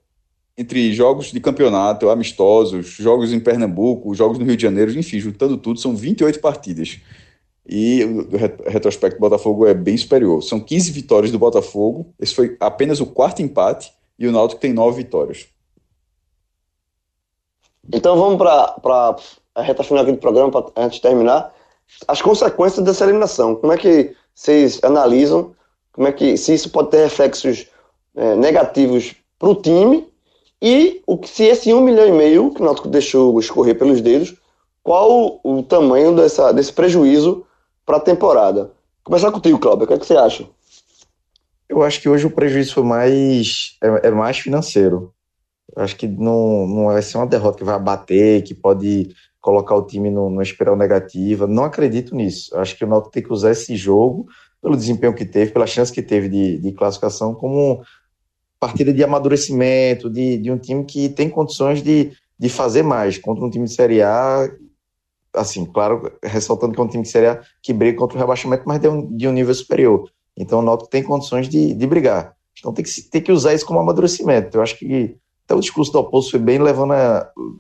[0.56, 5.56] entre jogos de campeonato, amistosos, jogos em Pernambuco, jogos no Rio de Janeiro, enfim, juntando
[5.56, 7.00] tudo, são 28 partidas.
[7.66, 10.42] E o retrospecto do Botafogo é bem superior.
[10.42, 14.72] São 15 vitórias do Botafogo, esse foi apenas o quarto empate, e o Náutico tem
[14.72, 15.48] nove vitórias.
[17.92, 19.16] Então vamos para
[19.55, 21.52] a reta final aqui do programa, pra, antes de terminar,
[22.09, 23.55] as consequências dessa eliminação.
[23.55, 25.55] Como é que vocês analisam?
[25.92, 27.66] Como é que se isso pode ter reflexos
[28.16, 30.09] é, negativos para o time
[30.61, 34.00] e o que se esse um milhão e meio que o Náutico deixou escorrer pelos
[34.00, 34.34] dedos,
[34.82, 37.46] qual o, tamanho dessa, desse prejuízo
[37.86, 38.70] para a temporada?
[39.02, 39.84] Começar contigo, Cláudio.
[39.84, 40.46] O que, é que você acha?
[41.68, 45.12] Eu acho que hoje o prejuízo mais é, é mais financeiro.
[45.74, 49.14] Eu acho que não, não vai ser uma derrota que vai abater, que pode
[49.45, 51.47] colocar o time numa espiral negativa.
[51.47, 52.57] Não acredito nisso.
[52.57, 54.26] Acho que o Náutico tem que usar esse jogo,
[54.62, 57.84] pelo desempenho que teve, pela chance que teve de, de classificação, como
[58.59, 63.45] partida de amadurecimento, de, de um time que tem condições de, de fazer mais contra
[63.45, 64.49] um time de Série A.
[65.34, 68.62] Assim, claro, ressaltando que é um time de Série A que briga contra o rebaixamento,
[68.64, 70.11] mas de um, de um nível superior.
[70.34, 72.34] Então o Náutico tem condições de, de brigar.
[72.59, 74.57] Então tem que, tem que usar isso como amadurecimento.
[74.57, 76.95] Eu acho que até o discurso do oposto foi bem levando,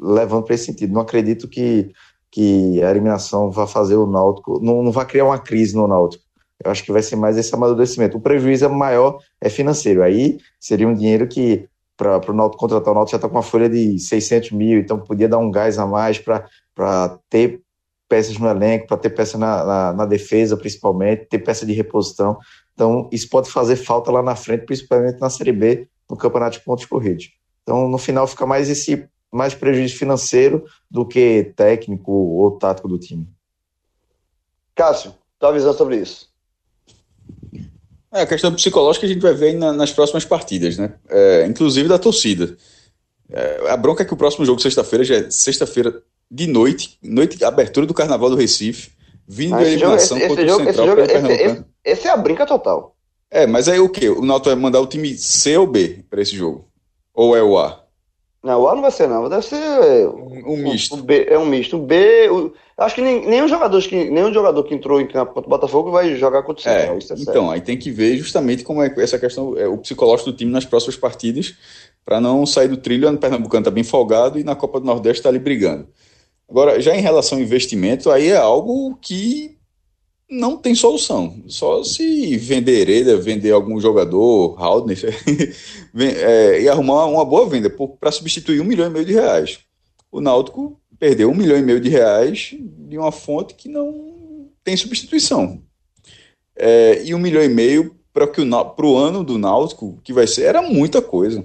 [0.00, 0.92] levando para esse sentido.
[0.92, 1.92] Não acredito que,
[2.30, 6.24] que a eliminação vá fazer o Náutico, não, não vai criar uma crise no Náutico.
[6.64, 8.16] Eu acho que vai ser mais esse amadurecimento.
[8.16, 10.02] O prejuízo é maior é financeiro.
[10.02, 13.42] Aí seria um dinheiro que, para o Náutico contratar o Náutico, já está com uma
[13.42, 17.60] folha de 600 mil, então podia dar um gás a mais para ter
[18.08, 22.38] peças no elenco, para ter peça na, na, na, defesa, principalmente, ter peça de reposição.
[22.72, 26.64] Então, isso pode fazer falta lá na frente, principalmente na Série B, no Campeonato de
[26.64, 27.30] Pontos Corridos.
[27.64, 32.98] Então, no final, fica mais esse mais prejuízo financeiro do que técnico ou tático do
[32.98, 33.28] time.
[34.76, 36.28] Cássio, tua visão sobre isso?
[38.12, 40.94] É, a questão psicológica a gente vai ver na, nas próximas partidas, né?
[41.08, 42.56] É, inclusive da torcida.
[43.28, 46.00] É, a bronca é que o próximo jogo, sexta-feira, já é sexta-feira
[46.30, 48.92] de noite, noite abertura do Carnaval do Recife,
[49.26, 52.10] vindo ah, a eliminação jogo, esse, contra esse o Central jogo, esse, esse, esse, é
[52.10, 52.94] a brinca total.
[53.30, 54.08] É, mas aí o quê?
[54.08, 56.68] O Náutico vai mandar o time C ou B para esse jogo?
[57.14, 57.84] Ou é o A?
[58.42, 59.26] Não, o A não vai ser, não.
[59.26, 59.56] Deve ser.
[60.06, 60.96] Um, um misto.
[60.96, 61.76] O B, é um misto.
[61.76, 62.28] O B.
[62.28, 65.50] O, acho que nem, nenhum, jogador que, nenhum jogador que entrou em campo contra o
[65.50, 66.98] Botafogo vai jogar contra o Central.
[66.98, 70.30] É, é então, aí tem que ver justamente como é essa questão, é, o psicológico
[70.30, 71.54] do time nas próximas partidas,
[72.04, 73.08] para não sair do trilho.
[73.08, 75.88] O Pernambucano está bem folgado e na Copa do Nordeste está ali brigando.
[76.46, 79.56] Agora, já em relação ao investimento, aí é algo que
[80.30, 81.42] não tem solução.
[81.46, 84.98] Só se vender Hereda, vender algum jogador, Haldner,
[85.96, 89.60] é, e arrumar uma boa venda para substituir um milhão e meio de reais.
[90.10, 94.76] O Náutico perdeu um milhão e meio de reais de uma fonte que não tem
[94.76, 95.62] substituição.
[96.56, 100.62] É, e um milhão e meio para o ano do Náutico, que vai ser, era
[100.62, 101.44] muita coisa.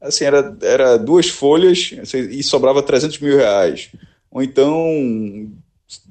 [0.00, 3.90] Assim, era, era duas folhas e sobrava 300 mil reais.
[4.30, 5.50] Ou então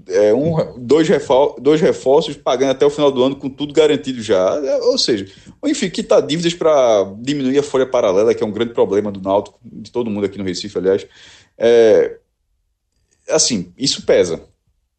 [0.07, 4.21] é, um, dois, refor dois reforços pagando até o final do ano com tudo garantido
[4.21, 4.55] já.
[4.63, 5.25] É, ou seja,
[5.65, 9.59] enfim, quitar dívidas para diminuir a folha paralela, que é um grande problema do Náutico,
[9.63, 11.05] de todo mundo aqui no Recife, aliás.
[11.57, 12.17] É,
[13.29, 14.41] assim, isso pesa.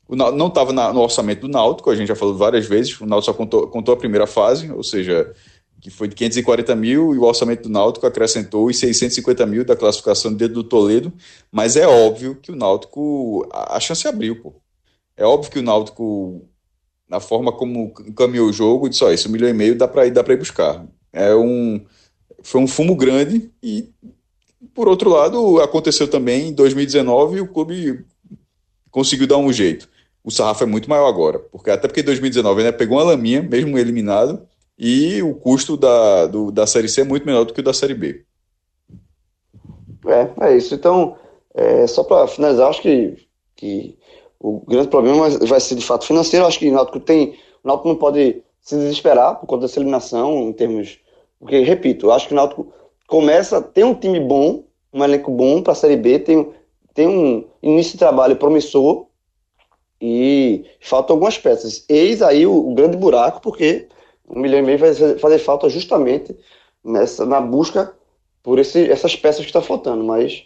[0.08, 3.32] O, não estava no orçamento do Náutico, a gente já falou várias vezes, o Náutico
[3.32, 5.32] só contou, contou a primeira fase, ou seja,
[5.80, 9.74] que foi de 540 mil, e o orçamento do Náutico acrescentou os 650 mil da
[9.74, 11.12] classificação de dedo do Toledo,
[11.50, 14.61] mas é óbvio que o Náutico, a, a chance abriu, pô.
[15.16, 16.48] É óbvio que o Náutico,
[17.08, 20.10] na forma como caminhou o jogo, disse: Ó, esse milhão e meio dá para ir,
[20.10, 20.86] dá ir buscar.
[21.12, 21.84] É um,
[22.42, 23.90] foi um fumo grande e,
[24.74, 28.04] por outro lado, aconteceu também em 2019 e o clube
[28.90, 29.88] conseguiu dar um jeito.
[30.24, 33.42] O sarrafo é muito maior agora, porque até porque em 2019 né, pegou uma laminha,
[33.42, 34.46] mesmo eliminado,
[34.78, 37.72] e o custo da, do, da Série C é muito menor do que o da
[37.72, 38.24] Série B.
[40.06, 40.74] É, é isso.
[40.74, 41.16] Então,
[41.54, 43.16] é, só para finalizar, acho que,
[43.56, 43.98] que
[44.42, 46.44] o grande problema vai ser de fato financeiro.
[46.44, 47.36] Acho que o Náutico tem.
[47.62, 50.98] O Náutico não pode se desesperar por conta dessa eliminação, em termos.
[51.38, 52.72] Porque, repito, eu acho que o Náutico
[53.06, 56.48] começa, tem um time bom, um elenco bom para a Série B, tem,
[56.92, 59.06] tem um início de trabalho promissor
[60.00, 61.84] e faltam algumas peças.
[61.88, 63.88] Eis aí o, o grande buraco, porque
[64.28, 66.36] um milhão e meio vai fazer falta justamente
[66.84, 67.94] nessa, na busca
[68.42, 70.02] por esse, essas peças que está faltando.
[70.02, 70.44] Mas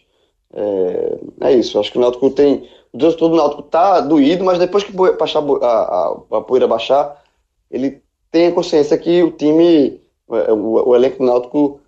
[0.53, 1.18] é,
[1.49, 1.78] é isso.
[1.78, 5.42] Acho que o Náutico tem o torcedor do Náutico tá doído, mas depois que baixar,
[5.62, 7.22] a, a, a poeira baixar,
[7.70, 11.80] ele tem a consciência que o time, é, o, o elenco do Náutico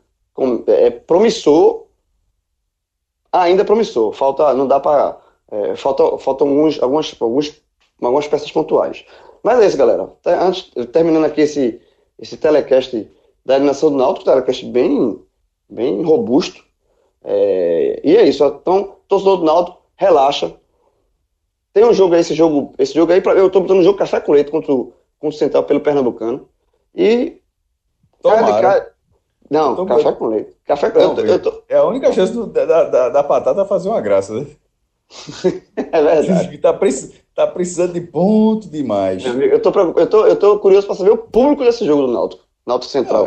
[0.66, 1.86] é promissor,
[3.32, 4.12] ainda é promissor.
[4.12, 5.18] Falta, não dá para,
[5.50, 7.62] é, falta, faltam alguns, algumas, alguns,
[8.00, 9.04] algumas peças pontuais.
[9.42, 10.10] Mas é isso, galera.
[10.24, 11.80] Antes, terminando aqui esse,
[12.18, 13.10] esse telecast
[13.44, 15.18] da eliminação do Náutico, telecast bem,
[15.68, 16.62] bem robusto.
[17.24, 18.44] É, e é isso.
[18.44, 20.54] Então, torcedor do Náutico, relaxa.
[21.78, 24.18] Tem um jogo aí, esse jogo, esse jogo aí, eu tô botando um jogo café
[24.18, 26.48] com leite contra o, contra o Central pelo Pernambucano.
[26.92, 27.40] E.
[28.20, 28.92] Tomara.
[29.48, 30.56] Não, tô café com leite.
[30.66, 31.38] Café com leite.
[31.38, 31.62] Tô...
[31.68, 34.46] É a única chance do, da, da, da batata fazer uma graça, né?
[35.76, 36.58] é verdade.
[36.58, 39.24] Tá, precis, tá precisando de ponto demais.
[39.24, 42.42] Eu tô, eu, tô, eu tô curioso para saber o público desse jogo do Náutico.
[42.66, 43.24] Náutico Central.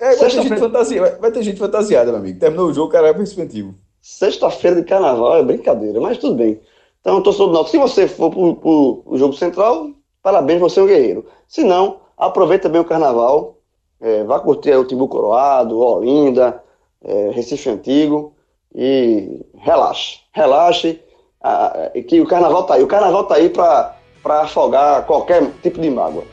[0.00, 2.40] É, é vai, ter gente fantasia, vai, ter gente fantasiada, meu amigo.
[2.40, 3.76] Terminou o jogo, o cara vai pro antigo.
[4.02, 6.60] Sexta-feira de carnaval é brincadeira, mas tudo bem.
[7.06, 9.90] Então, torcedor do Náutico, se você for para o jogo central,
[10.20, 11.24] parabéns, você é um guerreiro.
[11.46, 13.58] Se não, aproveita bem o carnaval,
[14.00, 16.60] é, vá curtir o Timbu Coroado, Olinda,
[17.04, 18.34] é, Recife Antigo
[18.74, 20.18] e relaxe.
[20.32, 21.00] Relaxe,
[21.40, 22.82] a, que o carnaval tá aí.
[22.82, 23.94] O carnaval tá aí para
[24.24, 26.24] afogar qualquer tipo de mágoa.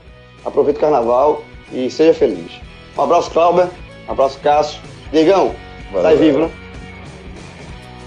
[0.43, 2.51] Aproveite o carnaval e seja feliz.
[2.97, 3.69] Um abraço, Cláudio.
[4.07, 4.81] Um abraço, Cássio.
[5.11, 5.53] Digão,
[6.01, 6.62] tá aí vivo, né?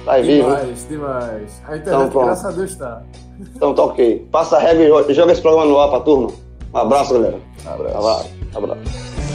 [0.06, 0.48] Tá aí vivo.
[0.48, 1.62] Demais, demais.
[1.66, 3.02] A internet, então, graças a Deus, tá.
[3.56, 4.28] Então tá ok.
[4.30, 6.30] Passa a regra e joga esse programa no ar pra turma.
[6.72, 7.40] Um abraço, galera.
[7.66, 8.30] Um abraço.
[8.54, 9.25] Um abraço.